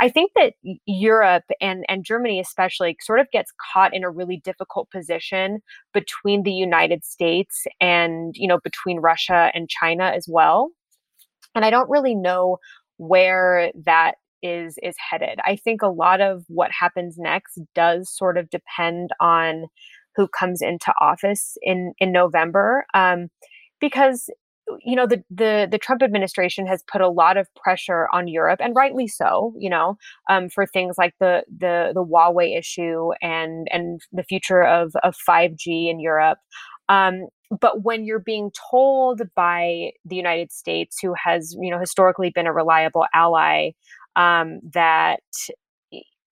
I 0.00 0.08
think 0.08 0.32
that 0.36 0.54
Europe 0.86 1.44
and, 1.60 1.84
and 1.88 2.04
Germany, 2.04 2.38
especially, 2.38 2.96
sort 3.00 3.18
of 3.18 3.30
gets 3.32 3.52
caught 3.72 3.92
in 3.92 4.04
a 4.04 4.10
really 4.10 4.36
difficult 4.36 4.88
position 4.90 5.62
between 5.92 6.44
the 6.44 6.52
United 6.52 7.04
States 7.04 7.64
and, 7.80 8.34
you 8.36 8.46
know, 8.46 8.60
between 8.62 9.00
Russia 9.00 9.50
and 9.52 9.68
China 9.68 10.04
as 10.04 10.26
well. 10.28 10.70
And 11.54 11.64
I 11.64 11.70
don't 11.70 11.90
really 11.90 12.14
know 12.14 12.58
where 12.98 13.72
that 13.84 14.14
is 14.42 14.76
is 14.82 14.96
headed. 15.10 15.38
I 15.44 15.56
think 15.56 15.82
a 15.82 15.88
lot 15.88 16.20
of 16.20 16.44
what 16.48 16.70
happens 16.78 17.16
next 17.18 17.58
does 17.74 18.10
sort 18.10 18.38
of 18.38 18.50
depend 18.50 19.10
on 19.20 19.66
who 20.16 20.28
comes 20.28 20.60
into 20.62 20.92
office 21.00 21.56
in 21.62 21.92
in 21.98 22.12
November, 22.12 22.84
um, 22.94 23.28
because 23.80 24.28
you 24.84 24.96
know 24.96 25.06
the 25.06 25.22
the 25.30 25.68
the 25.70 25.78
Trump 25.78 26.02
administration 26.02 26.66
has 26.66 26.82
put 26.90 27.00
a 27.00 27.08
lot 27.08 27.36
of 27.36 27.48
pressure 27.56 28.08
on 28.12 28.28
Europe, 28.28 28.60
and 28.62 28.74
rightly 28.76 29.08
so. 29.08 29.52
You 29.58 29.70
know, 29.70 29.96
um, 30.30 30.48
for 30.48 30.66
things 30.66 30.96
like 30.98 31.14
the 31.20 31.44
the 31.48 31.92
the 31.94 32.04
Huawei 32.04 32.58
issue 32.58 33.10
and 33.20 33.66
and 33.70 34.00
the 34.12 34.24
future 34.24 34.62
of 34.62 34.92
of 35.02 35.16
five 35.16 35.56
G 35.56 35.88
in 35.90 36.00
Europe. 36.00 36.38
Um, 36.88 37.26
but 37.60 37.82
when 37.82 38.04
you're 38.04 38.18
being 38.18 38.50
told 38.70 39.22
by 39.36 39.90
the 40.04 40.16
United 40.16 40.52
States, 40.52 40.98
who 41.02 41.14
has 41.22 41.54
you 41.60 41.70
know 41.70 41.78
historically 41.78 42.30
been 42.30 42.46
a 42.46 42.52
reliable 42.52 43.06
ally, 43.14 43.70
um, 44.16 44.60
that 44.72 45.20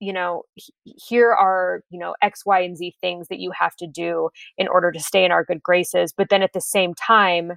you 0.01 0.13
know 0.13 0.43
here 0.85 1.31
are 1.31 1.83
you 1.91 1.99
know 1.99 2.15
x 2.23 2.45
y 2.45 2.59
and 2.61 2.77
z 2.77 2.95
things 3.01 3.29
that 3.29 3.39
you 3.39 3.53
have 3.53 3.77
to 3.77 3.87
do 3.87 4.31
in 4.59 4.67
order 4.67 4.91
to 4.91 4.99
stay 4.99 5.25
in 5.25 5.31
our 5.31 5.45
good 5.45 5.63
graces 5.63 6.13
but 6.13 6.29
then 6.31 6.43
at 6.43 6.53
the 6.53 6.61
same 6.61 6.95
time 6.95 7.53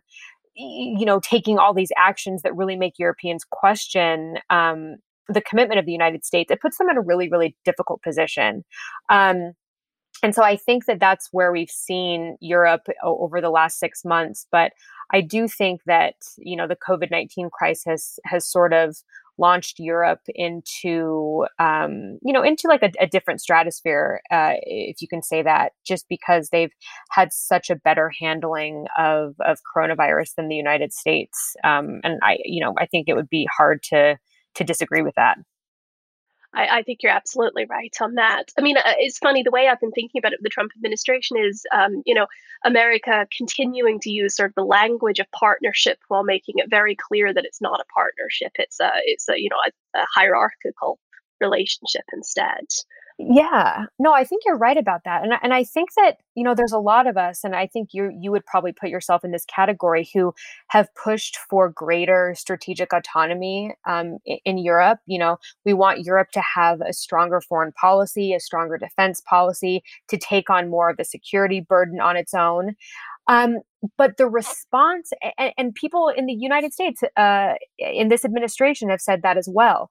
you 0.56 1.06
know 1.06 1.20
taking 1.20 1.58
all 1.58 1.74
these 1.74 1.92
actions 1.98 2.42
that 2.44 2.56
really 2.56 2.76
make 2.76 3.00
europeans 3.00 3.44
question 3.50 4.38
um, 4.50 4.98
the 5.30 5.42
commitment 5.42 5.80
of 5.80 5.86
the 5.86 5.92
united 5.92 6.24
states 6.24 6.52
it 6.52 6.62
puts 6.62 6.78
them 6.78 6.90
in 6.90 6.98
a 6.98 7.02
really 7.02 7.30
really 7.30 7.56
difficult 7.66 8.02
position. 8.04 8.64
Um, 9.10 9.54
and 10.22 10.36
so 10.36 10.44
i 10.44 10.56
think 10.56 10.86
that 10.86 11.00
that's 11.00 11.30
where 11.32 11.52
we've 11.52 11.72
seen 11.72 12.38
europe 12.40 12.88
over 13.04 13.42
the 13.42 13.50
last 13.50 13.80
six 13.80 14.06
months 14.06 14.46
but 14.52 14.74
i 15.12 15.22
do 15.22 15.48
think 15.48 15.82
that 15.86 16.16
you 16.38 16.56
know 16.56 16.68
the 16.68 16.76
covid-19 16.76 17.50
crisis 17.52 18.20
has 18.26 18.46
sort 18.46 18.74
of 18.74 18.98
launched 19.38 19.80
Europe 19.80 20.22
into, 20.28 21.46
um, 21.60 22.20
you 22.24 22.34
know, 22.34 22.44
into 22.44 22.68
like 22.68 22.84
a, 22.84 22.92
a 23.00 23.08
different 23.08 23.42
stratosphere, 23.42 24.22
uh, 24.32 24.54
if 24.64 25.02
you 25.02 25.08
can 25.08 25.22
say 25.24 25.42
that, 25.42 25.74
just 25.86 26.06
because 26.10 26.50
they've 26.50 26.74
had 27.12 27.32
such 27.32 27.70
a 27.70 27.76
better 27.76 28.12
handling 28.20 28.86
of 28.98 29.36
of 29.46 29.60
coronavirus 29.76 30.36
than 30.36 30.48
the 30.48 30.56
United 30.56 30.94
States. 30.94 31.56
Um, 31.64 32.00
and 32.04 32.20
I, 32.24 32.38
you 32.46 32.64
know, 32.64 32.74
I 32.78 32.86
think 32.86 33.08
it 33.08 33.16
would 33.16 33.30
be 33.30 33.48
hard 33.58 33.82
to 33.90 34.18
to 34.56 34.64
disagree 34.64 35.02
with 35.02 35.16
that. 35.16 35.38
I, 36.56 36.80
I, 36.80 36.84
think 36.84 37.00
you're 37.02 37.12
absolutely 37.12 37.66
right 37.66 37.96
on 38.02 38.16
that. 38.16 38.52
I 38.58 38.62
mean, 38.62 38.78
uh, 38.78 38.94
it's 38.98 39.18
funny 39.18 39.44
the 39.44 39.52
way 39.52 39.68
I've 39.68 39.80
been 39.80 39.92
thinking 39.92 40.20
about 40.20 40.34
it. 40.34 40.40
The 40.42 40.50
Trump 40.50 40.72
administration 40.76 41.38
is, 41.38 41.66
um, 41.74 42.04
you 42.06 42.14
know, 42.14 42.28
America 42.64 43.28
continuing 43.36 44.00
to 44.02 44.12
use 44.12 44.36
sort 44.36 44.52
of 44.52 44.56
the 44.56 44.64
language 44.64 45.20
of 45.20 45.32
partnership 45.32 46.00
while 46.08 46.24
making 46.24 46.56
it 46.58 46.70
very 46.70 46.96
clear 46.96 47.34
that 47.34 47.46
it's 47.46 47.62
not 47.62 47.80
a 47.80 47.94
partnership. 47.94 48.52
It's 48.56 48.80
a, 48.80 48.92
it's 49.06 49.28
a, 49.30 49.34
you 49.38 49.50
know, 49.50 49.58
a, 49.68 50.00
a 50.00 50.06
hierarchical 50.14 51.00
relationship 51.42 52.04
instead. 52.14 52.68
Yeah. 53.30 53.86
No, 54.00 54.12
I 54.14 54.24
think 54.24 54.44
you're 54.46 54.58
right 54.58 54.76
about 54.76 55.02
that. 55.06 55.24
And 55.24 55.34
and 55.42 55.54
I 55.54 55.64
think 55.64 55.90
that, 55.96 56.18
you 56.36 56.44
know, 56.44 56.56
there's 56.56 56.72
a 56.72 56.80
lot 56.80 57.08
of 57.08 57.16
us 57.16 57.44
and 57.44 57.56
I 57.56 57.68
think 57.68 57.90
you 57.94 58.12
you 58.20 58.32
would 58.32 58.46
probably 58.46 58.74
put 58.74 58.90
yourself 58.90 59.24
in 59.24 59.32
this 59.32 59.46
category 59.46 60.10
who 60.14 60.34
have 60.70 60.94
pushed 60.96 61.38
for 61.50 61.70
greater 61.70 62.34
strategic 62.36 62.92
autonomy 62.92 63.74
um, 63.88 64.18
in, 64.26 64.40
in 64.46 64.58
Europe. 64.58 65.00
You 65.06 65.20
know, 65.20 65.38
we 65.64 65.74
want 65.74 66.02
Europe 66.02 66.32
to 66.32 66.42
have 66.56 66.82
a 66.82 66.92
stronger 66.92 67.40
foreign 67.40 67.72
policy, 67.74 68.34
a 68.34 68.40
stronger 68.40 68.78
defense 68.78 69.22
policy, 69.22 69.84
to 70.10 70.18
take 70.18 70.50
on 70.50 70.70
more 70.70 70.90
of 70.90 70.98
the 70.98 71.06
security 71.06 71.62
burden 71.62 72.00
on 72.00 72.18
its 72.18 72.34
own. 72.34 72.76
Um, 73.28 73.60
but 73.98 74.18
the 74.18 74.28
response, 74.28 75.12
and, 75.38 75.54
and, 75.58 75.76
people 75.76 76.10
in 76.10 76.26
the 76.26 76.34
United 76.34 76.74
States, 76.74 77.02
uh, 77.16 77.54
in 77.78 78.10
this 78.10 78.26
administration, 78.26 78.90
have 78.90 79.00
said 79.00 79.22
that 79.22 79.38
as 79.38 79.48
well 79.50 79.90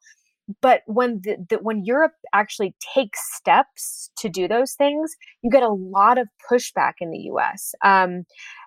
but 0.60 0.82
when 0.86 1.20
the, 1.22 1.36
the, 1.48 1.56
when 1.56 1.84
Europe 1.84 2.12
actually 2.32 2.74
takes 2.94 3.20
steps 3.34 4.10
to 4.18 4.28
do 4.28 4.48
those 4.48 4.72
things, 4.72 5.12
you 5.42 5.50
get 5.50 5.62
a 5.62 5.68
lot 5.68 6.18
of 6.18 6.28
pushback 6.50 6.94
in 7.00 7.10
the 7.10 7.18
U.S. 7.18 7.74
Um, 7.84 8.24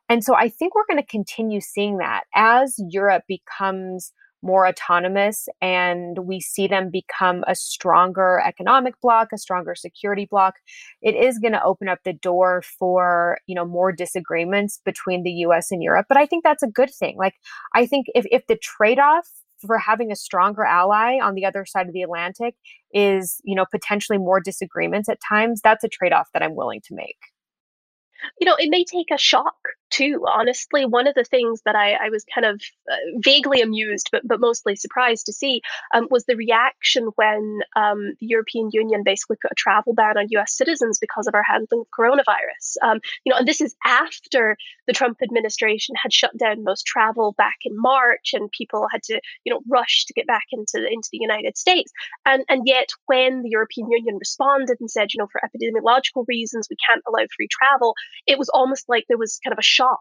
and 0.09 0.23
so 0.23 0.35
I 0.35 0.49
think 0.49 0.75
we're 0.75 0.85
going 0.87 1.01
to 1.01 1.09
continue 1.09 1.61
seeing 1.61 1.97
that 1.97 2.23
as 2.35 2.75
Europe 2.77 3.23
becomes 3.27 4.13
more 4.45 4.67
autonomous 4.67 5.47
and 5.59 6.19
we 6.19 6.39
see 6.39 6.67
them 6.67 6.91
become 6.91 7.43
a 7.47 7.55
stronger 7.55 8.39
economic 8.45 8.93
bloc 9.01 9.29
a 9.33 9.37
stronger 9.37 9.73
security 9.73 10.27
bloc 10.29 10.55
it 11.01 11.15
is 11.15 11.39
going 11.39 11.53
to 11.53 11.63
open 11.63 11.89
up 11.89 11.97
the 12.05 12.13
door 12.13 12.61
for 12.77 13.39
you 13.47 13.55
know 13.55 13.65
more 13.65 13.91
disagreements 13.91 14.79
between 14.85 15.23
the 15.23 15.31
us 15.31 15.71
and 15.71 15.81
europe 15.81 16.05
but 16.07 16.17
i 16.17 16.27
think 16.27 16.43
that's 16.43 16.61
a 16.61 16.67
good 16.67 16.91
thing 16.93 17.15
like 17.17 17.33
i 17.73 17.87
think 17.87 18.05
if, 18.13 18.25
if 18.29 18.45
the 18.47 18.57
trade-off 18.57 19.27
for 19.65 19.77
having 19.77 20.11
a 20.11 20.15
stronger 20.15 20.63
ally 20.63 21.19
on 21.21 21.35
the 21.35 21.45
other 21.45 21.65
side 21.65 21.87
of 21.87 21.93
the 21.93 22.01
Atlantic 22.01 22.55
is, 22.93 23.41
you 23.43 23.55
know, 23.55 23.65
potentially 23.69 24.17
more 24.17 24.39
disagreements 24.39 25.09
at 25.09 25.19
times, 25.27 25.61
that's 25.63 25.83
a 25.83 25.89
trade 25.89 26.13
off 26.13 26.29
that 26.33 26.43
I'm 26.43 26.55
willing 26.55 26.81
to 26.87 26.95
make 26.95 27.17
you 28.39 28.45
know, 28.45 28.55
it 28.57 28.69
may 28.69 28.83
take 28.83 29.11
a 29.11 29.17
shock 29.17 29.55
too. 29.91 30.25
Honestly, 30.31 30.85
one 30.85 31.07
of 31.07 31.15
the 31.15 31.23
things 31.23 31.61
that 31.65 31.75
I, 31.75 31.93
I 31.93 32.09
was 32.09 32.25
kind 32.33 32.45
of 32.45 32.61
uh, 32.91 32.95
vaguely 33.23 33.61
amused, 33.61 34.09
but 34.11 34.21
but 34.25 34.39
mostly 34.39 34.75
surprised 34.75 35.25
to 35.27 35.33
see, 35.33 35.61
um, 35.93 36.07
was 36.09 36.25
the 36.25 36.35
reaction 36.35 37.09
when 37.15 37.59
um, 37.75 38.13
the 38.19 38.27
European 38.27 38.69
Union 38.71 39.03
basically 39.03 39.37
put 39.41 39.51
a 39.51 39.55
travel 39.55 39.93
ban 39.93 40.17
on 40.17 40.27
U.S. 40.31 40.55
citizens 40.55 40.99
because 40.99 41.27
of 41.27 41.35
our 41.35 41.43
handling 41.43 41.81
of 41.81 41.87
coronavirus. 41.97 42.75
Um, 42.81 42.99
you 43.23 43.31
know, 43.31 43.37
and 43.37 43.47
this 43.47 43.61
is 43.61 43.75
after 43.85 44.57
the 44.87 44.93
Trump 44.93 45.19
administration 45.21 45.95
had 46.01 46.13
shut 46.13 46.35
down 46.37 46.63
most 46.63 46.85
travel 46.85 47.33
back 47.37 47.57
in 47.63 47.73
March, 47.75 48.31
and 48.33 48.51
people 48.51 48.87
had 48.91 49.03
to, 49.03 49.19
you 49.43 49.53
know, 49.53 49.61
rush 49.69 50.05
to 50.05 50.13
get 50.13 50.27
back 50.27 50.45
into 50.51 50.77
into 50.77 51.09
the 51.11 51.19
United 51.19 51.57
States. 51.57 51.91
And 52.25 52.43
and 52.49 52.63
yet, 52.65 52.89
when 53.05 53.43
the 53.43 53.49
European 53.49 53.89
Union 53.89 54.17
responded 54.17 54.77
and 54.79 54.89
said, 54.89 55.09
you 55.13 55.19
know, 55.19 55.27
for 55.31 55.41
epidemiological 55.41 56.25
reasons, 56.27 56.67
we 56.69 56.77
can't 56.87 57.03
allow 57.07 57.25
free 57.35 57.47
travel 57.51 57.95
it 58.27 58.39
was 58.39 58.49
almost 58.49 58.85
like 58.87 59.05
there 59.07 59.17
was 59.17 59.39
kind 59.43 59.53
of 59.53 59.59
a 59.59 59.63
shock 59.63 59.99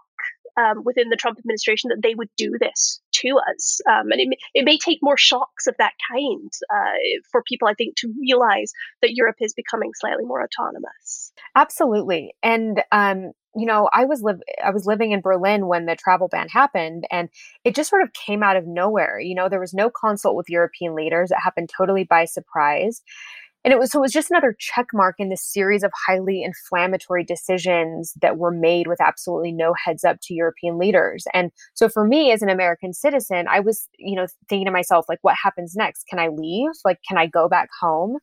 um, 0.56 0.82
within 0.84 1.08
the 1.08 1.16
Trump 1.16 1.38
administration 1.38 1.88
that 1.88 2.00
they 2.02 2.14
would 2.14 2.28
do 2.36 2.52
this 2.60 3.00
to 3.12 3.38
us. 3.52 3.80
Um, 3.88 4.10
and 4.10 4.20
it 4.20 4.28
may, 4.28 4.36
it 4.54 4.64
may 4.64 4.78
take 4.78 4.98
more 5.02 5.16
shocks 5.16 5.66
of 5.66 5.74
that 5.78 5.92
kind 6.10 6.50
uh, 6.72 7.20
for 7.30 7.42
people, 7.46 7.68
I 7.68 7.74
think, 7.74 7.96
to 7.96 8.12
realize 8.20 8.72
that 9.02 9.14
Europe 9.14 9.36
is 9.40 9.54
becoming 9.54 9.90
slightly 9.94 10.24
more 10.24 10.42
autonomous. 10.42 11.32
Absolutely. 11.56 12.34
And, 12.42 12.82
um, 12.92 13.32
you 13.56 13.66
know, 13.66 13.88
I 13.92 14.04
was 14.04 14.20
live 14.20 14.40
I 14.62 14.70
was 14.70 14.84
living 14.84 15.12
in 15.12 15.20
Berlin 15.20 15.68
when 15.68 15.86
the 15.86 15.94
travel 15.94 16.26
ban 16.26 16.48
happened, 16.48 17.04
and 17.12 17.28
it 17.64 17.76
just 17.76 17.88
sort 17.88 18.02
of 18.02 18.12
came 18.12 18.42
out 18.42 18.56
of 18.56 18.66
nowhere. 18.66 19.20
You 19.20 19.36
know, 19.36 19.48
there 19.48 19.60
was 19.60 19.72
no 19.72 19.90
consult 19.90 20.34
with 20.34 20.50
European 20.50 20.96
leaders. 20.96 21.30
It 21.30 21.38
happened 21.40 21.70
totally 21.76 22.02
by 22.02 22.24
surprise 22.24 23.00
and 23.64 23.72
it 23.72 23.78
was 23.78 23.90
so 23.90 23.98
it 23.98 24.02
was 24.02 24.12
just 24.12 24.30
another 24.30 24.54
check 24.58 24.86
mark 24.92 25.16
in 25.18 25.30
this 25.30 25.42
series 25.42 25.82
of 25.82 25.92
highly 26.06 26.42
inflammatory 26.42 27.24
decisions 27.24 28.12
that 28.20 28.36
were 28.36 28.50
made 28.50 28.86
with 28.86 29.00
absolutely 29.00 29.52
no 29.52 29.74
heads 29.84 30.04
up 30.04 30.18
to 30.22 30.34
European 30.34 30.78
leaders. 30.78 31.24
And 31.32 31.50
so 31.74 31.88
for 31.88 32.06
me 32.06 32.30
as 32.32 32.42
an 32.42 32.50
American 32.50 32.92
citizen, 32.92 33.46
I 33.48 33.60
was, 33.60 33.88
you 33.98 34.16
know, 34.16 34.26
thinking 34.48 34.66
to 34.66 34.72
myself 34.72 35.06
like 35.08 35.20
what 35.22 35.36
happens 35.42 35.74
next? 35.74 36.06
Can 36.08 36.18
I 36.18 36.28
leave? 36.28 36.70
Like 36.84 36.98
can 37.08 37.18
I 37.18 37.26
go 37.26 37.48
back 37.48 37.70
home? 37.80 38.18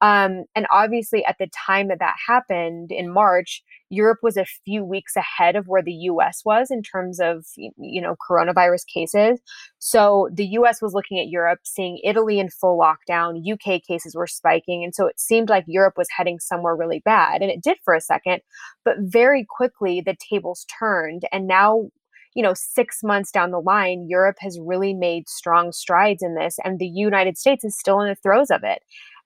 Um, 0.00 0.44
and 0.54 0.66
obviously, 0.70 1.24
at 1.24 1.36
the 1.38 1.48
time 1.66 1.88
that 1.88 1.98
that 2.00 2.14
happened 2.26 2.92
in 2.92 3.12
March, 3.12 3.62
Europe 3.90 4.18
was 4.22 4.36
a 4.36 4.46
few 4.64 4.84
weeks 4.84 5.14
ahead 5.16 5.56
of 5.56 5.66
where 5.66 5.82
the 5.82 5.92
US 5.92 6.42
was 6.44 6.70
in 6.70 6.82
terms 6.82 7.20
of, 7.20 7.46
you 7.56 8.00
know, 8.00 8.16
coronavirus 8.28 8.86
cases. 8.92 9.40
So 9.78 10.28
the 10.32 10.46
US 10.46 10.80
was 10.80 10.94
looking 10.94 11.18
at 11.18 11.28
Europe, 11.28 11.60
seeing 11.64 12.00
Italy 12.02 12.38
in 12.38 12.48
full 12.48 12.78
lockdown, 12.78 13.42
UK 13.50 13.82
cases 13.82 14.14
were 14.14 14.26
spiking. 14.26 14.82
And 14.84 14.94
so 14.94 15.06
it 15.06 15.20
seemed 15.20 15.48
like 15.48 15.64
Europe 15.66 15.94
was 15.96 16.08
heading 16.16 16.40
somewhere 16.40 16.76
really 16.76 17.02
bad. 17.04 17.42
And 17.42 17.50
it 17.50 17.62
did 17.62 17.78
for 17.84 17.94
a 17.94 18.00
second. 18.00 18.40
But 18.84 18.96
very 19.00 19.46
quickly, 19.48 20.00
the 20.00 20.16
tables 20.30 20.66
turned. 20.78 21.22
And 21.32 21.46
now 21.46 21.88
you 22.34 22.42
know, 22.42 22.52
six 22.54 23.02
months 23.02 23.30
down 23.30 23.52
the 23.52 23.60
line, 23.60 24.06
Europe 24.08 24.36
has 24.40 24.58
really 24.60 24.92
made 24.92 25.28
strong 25.28 25.70
strides 25.72 26.22
in 26.22 26.34
this, 26.34 26.58
and 26.64 26.78
the 26.78 26.86
United 26.86 27.38
States 27.38 27.64
is 27.64 27.78
still 27.78 28.00
in 28.00 28.08
the 28.08 28.16
throes 28.16 28.50
of 28.50 28.64
it. 28.64 28.82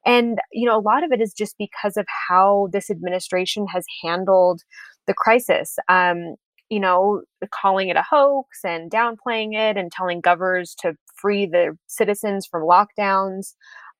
And, 0.07 0.39
you 0.53 0.67
know, 0.67 0.79
a 0.79 0.81
lot 0.81 1.05
of 1.05 1.13
it 1.13 1.21
is 1.21 1.33
just 1.33 1.57
because 1.59 1.97
of 1.97 2.07
how 2.29 2.69
this 2.73 2.91
administration 2.91 3.67
has 3.73 3.85
handled 4.03 4.63
the 5.07 5.15
crisis. 5.15 5.77
Um, 5.89 6.37
you 6.71 6.81
know, 6.81 7.23
calling 7.51 7.89
it 7.89 7.97
a 7.97 8.05
hoax 8.09 8.61
and 8.63 8.91
downplaying 8.91 9.55
it 9.55 9.77
and 9.77 9.91
telling 9.91 10.21
governors 10.21 10.75
to 10.81 10.95
free 11.15 11.47
the 11.47 11.77
citizens 11.87 12.47
from 12.47 12.63
lockdowns. 12.63 13.55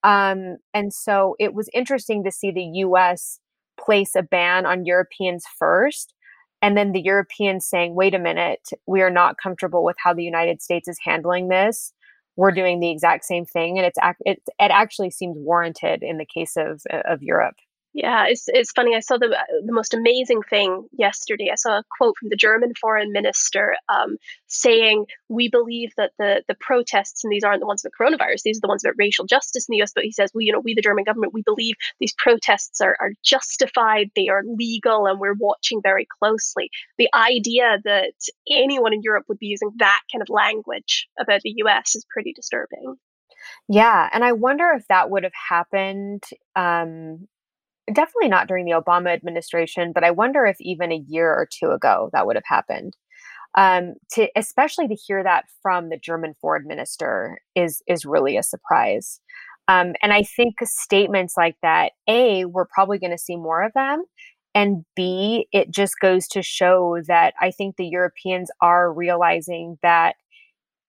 Um, 0.05 0.59
and 0.75 0.93
so 0.93 1.35
it 1.39 1.55
was 1.55 1.71
interesting 1.73 2.25
to 2.25 2.31
see 2.31 2.51
the 2.51 2.71
US 2.85 3.41
place 3.81 4.15
a 4.15 4.23
ban 4.23 4.67
on 4.67 4.85
Europeans 4.85 5.45
first. 5.59 6.15
And 6.61 6.77
then 6.77 6.93
the 6.93 7.01
Europeans 7.01 7.67
saying, 7.67 7.95
wait 7.95 8.15
a 8.15 8.19
minute, 8.19 8.69
we 8.87 9.01
are 9.01 9.11
not 9.11 9.37
comfortable 9.43 9.85
with 9.85 9.97
how 10.03 10.13
the 10.13 10.25
United 10.25 10.61
States 10.61 10.89
is 10.89 10.99
handling 11.03 11.49
this. 11.49 11.93
We're 12.39 12.53
doing 12.53 12.79
the 12.79 12.91
exact 12.91 13.25
same 13.25 13.45
thing. 13.45 13.79
And 13.79 13.87
it's, 13.87 13.99
it, 14.25 14.41
it 14.47 14.71
actually 14.71 15.11
seems 15.11 15.37
warranted 15.37 16.05
in 16.05 16.19
the 16.19 16.25
case 16.25 16.57
of, 16.57 16.83
of 16.89 17.21
Europe. 17.21 17.57
Yeah, 17.99 18.27
it's 18.29 18.45
it's 18.47 18.71
funny. 18.71 18.95
I 18.95 19.01
saw 19.01 19.19
the 19.19 19.37
the 19.67 19.73
most 19.73 19.93
amazing 19.93 20.43
thing 20.49 20.87
yesterday. 20.93 21.49
I 21.51 21.57
saw 21.57 21.79
a 21.79 21.85
quote 21.99 22.15
from 22.17 22.29
the 22.29 22.37
German 22.37 22.73
foreign 22.81 23.11
minister 23.11 23.75
um, 23.89 24.19
saying, 24.47 25.07
"We 25.29 25.49
believe 25.49 25.91
that 25.97 26.13
the 26.17 26.45
the 26.47 26.55
protests 26.61 27.25
and 27.25 27.33
these 27.33 27.43
aren't 27.43 27.59
the 27.59 27.67
ones 27.67 27.85
about 27.85 27.99
coronavirus; 28.01 28.43
these 28.45 28.59
are 28.59 28.61
the 28.61 28.69
ones 28.69 28.85
about 28.85 28.95
racial 28.99 29.27
justice 29.27 29.67
in 29.69 29.73
the 29.73 29.79
U.S." 29.79 29.91
But 29.93 30.05
he 30.05 30.13
says, 30.13 30.31
"We, 30.33 30.45
you 30.45 30.53
know, 30.53 30.61
we 30.61 30.75
the 30.75 30.81
German 30.81 31.03
government, 31.03 31.35
we 31.35 31.43
believe 31.43 31.75
these 31.99 32.15
protests 32.17 32.81
are 32.81 32.97
are 33.01 33.15
justified, 33.25 34.13
they 34.15 34.29
are 34.29 34.45
legal, 34.47 35.07
and 35.09 35.19
we're 35.19 35.35
watching 35.35 35.81
very 35.83 36.07
closely." 36.21 36.71
The 36.99 37.09
idea 37.13 37.79
that 37.83 38.15
anyone 38.49 38.93
in 38.93 39.03
Europe 39.03 39.25
would 39.29 39.41
be 39.41 39.49
using 39.49 39.73
that 39.79 40.03
kind 40.13 40.23
of 40.23 40.29
language 40.29 41.09
about 41.19 41.41
the 41.43 41.55
U.S. 41.65 41.97
is 41.97 42.07
pretty 42.09 42.33
disturbing. 42.33 42.95
Yeah, 43.69 44.09
and 44.13 44.25
I 44.25 44.33
wonder 44.33 44.71
if 44.77 44.87
that 44.87 45.11
would 45.11 45.25
have 45.25 45.33
happened 45.49 46.23
um, 46.55 47.27
definitely 47.93 48.29
not 48.29 48.49
during 48.49 48.65
the 48.65 48.73
Obama 48.73 49.13
administration, 49.13 49.93
but 49.93 50.05
I 50.05 50.11
wonder 50.11 50.47
if 50.47 50.57
even 50.61 50.93
a 50.93 51.05
year 51.07 51.29
or 51.31 51.49
two 51.51 51.71
ago 51.71 52.11
that 52.13 52.27
would 52.27 52.37
have 52.37 52.45
happened. 52.47 52.97
Um, 53.57 53.95
to 54.13 54.29
especially 54.37 54.89
to 54.89 54.95
hear 54.95 55.23
that 55.25 55.47
from 55.63 55.89
the 55.89 55.99
German 55.99 56.35
foreign 56.41 56.67
minister 56.67 57.39
is 57.55 57.83
is 57.87 58.05
really 58.05 58.37
a 58.37 58.43
surprise. 58.43 59.21
Um, 59.69 59.95
and 60.03 60.13
I 60.13 60.23
think 60.23 60.55
statements 60.65 61.35
like 61.37 61.57
that, 61.63 61.93
a, 62.09 62.47
we're 62.47 62.67
probably 62.67 62.99
going 62.99 63.11
to 63.11 63.19
see 63.19 63.37
more 63.37 63.63
of 63.63 63.73
them, 63.75 64.05
and 64.55 64.85
b, 64.97 65.47
it 65.53 65.71
just 65.71 65.95
goes 66.01 66.27
to 66.29 66.43
show 66.43 66.99
that 67.07 67.35
I 67.41 67.51
think 67.51 67.77
the 67.77 67.87
Europeans 67.87 68.51
are 68.61 68.93
realizing 68.93 69.79
that 69.83 70.17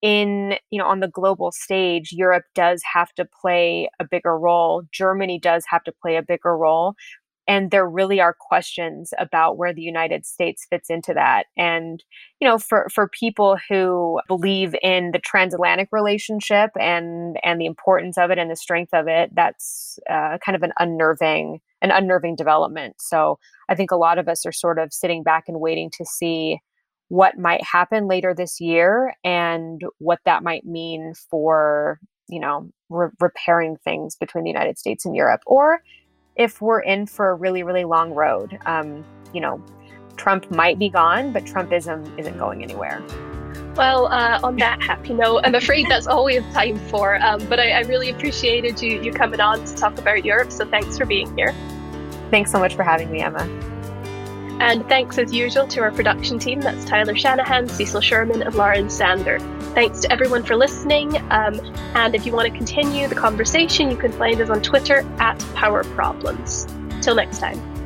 in 0.02 0.56
you 0.72 0.80
know 0.80 0.86
on 0.88 1.00
the 1.00 1.08
global 1.08 1.52
stage 1.52 2.12
europe 2.12 2.46
does 2.56 2.82
have 2.94 3.14
to 3.14 3.26
play 3.42 3.90
a 4.00 4.06
bigger 4.06 4.38
role. 4.38 4.84
Germany 4.92 5.40
does 5.40 5.66
have 5.70 5.84
to 5.84 5.92
play 6.02 6.16
a 6.16 6.24
bigger 6.24 6.58
role. 6.58 6.96
And 7.48 7.72
there 7.72 7.90
really 7.90 8.22
are 8.22 8.36
questions 8.40 9.12
about 9.18 9.58
where 9.58 9.74
the 9.74 9.82
united 9.82 10.26
states 10.26 10.66
fits 10.70 10.90
into 10.90 11.14
that. 11.14 11.46
And 11.58 12.04
you 12.40 12.48
know 12.48 12.58
for 12.58 12.88
for 12.94 13.10
people 13.10 13.58
who 13.70 14.20
believe 14.28 14.76
in 14.82 15.12
the 15.12 15.20
transatlantic 15.20 15.90
relationship 15.92 16.72
and 16.80 17.38
and 17.44 17.60
the 17.60 17.66
importance 17.66 18.18
of 18.18 18.32
it 18.32 18.38
and 18.38 18.50
the 18.50 18.56
strength 18.56 18.94
of 18.94 19.08
it 19.08 19.32
that's 19.36 20.00
uh, 20.10 20.38
kind 20.46 20.56
of 20.56 20.64
an 20.64 20.74
unnerving 20.80 21.60
an 21.82 21.92
unnerving 21.92 22.36
development. 22.36 22.96
So 23.00 23.40
i 23.70 23.76
think 23.76 23.92
a 23.92 23.98
lot 23.98 24.18
of 24.18 24.28
us 24.28 24.46
are 24.46 24.52
sort 24.52 24.80
of 24.80 24.94
sitting 24.94 25.24
back 25.24 25.46
and 25.48 25.60
waiting 25.60 25.90
to 25.98 26.06
see 26.06 26.60
what 27.10 27.38
might 27.38 27.64
happen 27.64 28.08
later 28.08 28.34
this 28.34 28.60
year 28.62 29.14
and 29.24 29.82
what 29.98 30.20
that 30.26 30.44
might 30.44 30.66
mean 30.66 31.14
for 31.30 32.00
you 32.28 32.40
know 32.40 32.70
re- 32.90 33.10
repairing 33.20 33.78
things 33.84 34.16
between 34.16 34.44
the 34.44 34.50
united 34.50 34.78
states 34.78 35.06
and 35.06 35.16
europe 35.16 35.42
or 35.46 35.80
if 36.36 36.62
we're 36.62 36.80
in 36.80 37.06
for 37.06 37.30
a 37.30 37.36
really 37.36 37.64
really 37.64 37.86
long 37.86 38.12
road 38.12 38.58
um, 38.66 39.04
you 39.34 39.42
know 39.42 39.62
trump 40.16 40.50
might 40.52 40.80
be 40.80 40.90
gone 40.90 41.34
but 41.34 41.44
trumpism 41.44 42.18
isn't 42.18 42.38
going 42.38 42.64
anywhere 42.64 43.04
well, 43.76 44.08
uh, 44.08 44.40
on 44.44 44.58
that 44.58 44.82
happy 44.82 45.14
note, 45.14 45.42
I'm 45.46 45.56
afraid 45.56 45.86
that's 45.88 46.06
all 46.06 46.26
we 46.26 46.36
have 46.36 46.54
time 46.54 46.78
for. 46.90 47.16
Um, 47.22 47.46
but 47.48 47.60
I, 47.60 47.72
I 47.72 47.80
really 47.82 48.10
appreciated 48.10 48.82
you, 48.82 49.02
you 49.02 49.14
coming 49.14 49.40
on 49.40 49.64
to 49.64 49.76
talk 49.76 49.98
about 49.98 50.26
Europe. 50.26 50.52
So 50.52 50.66
thanks 50.66 50.98
for 50.98 51.06
being 51.06 51.34
here. 51.38 51.56
Thanks 52.30 52.52
so 52.52 52.60
much 52.60 52.76
for 52.76 52.84
having 52.84 53.10
me, 53.10 53.22
Emma. 53.22 53.48
And 54.60 54.88
thanks 54.90 55.18
as 55.18 55.34
usual 55.34 55.68
to 55.68 55.82
our 55.82 55.92
production 55.92 56.38
team 56.38 56.60
that's 56.60 56.84
Tyler 56.86 57.16
Shanahan, 57.16 57.70
Cecil 57.70 58.02
Sherman, 58.02 58.42
and 58.42 58.54
Lauren 58.56 58.90
Sander. 58.90 59.40
Thanks 59.74 60.02
to 60.02 60.12
everyone 60.12 60.44
for 60.44 60.56
listening. 60.56 61.16
Um, 61.32 61.60
and 61.96 62.14
if 62.14 62.26
you 62.26 62.34
want 62.34 62.52
to 62.52 62.58
continue 62.58 63.08
the 63.08 63.16
conversation, 63.16 63.90
you 63.90 63.98
can 63.98 64.12
find 64.12 64.40
us 64.42 64.50
on 64.50 64.62
Twitter 64.62 65.06
at 65.20 65.40
Power 65.56 65.84
Problems. 65.84 66.68
Till 67.02 67.16
next 67.16 67.40
time. 67.40 67.79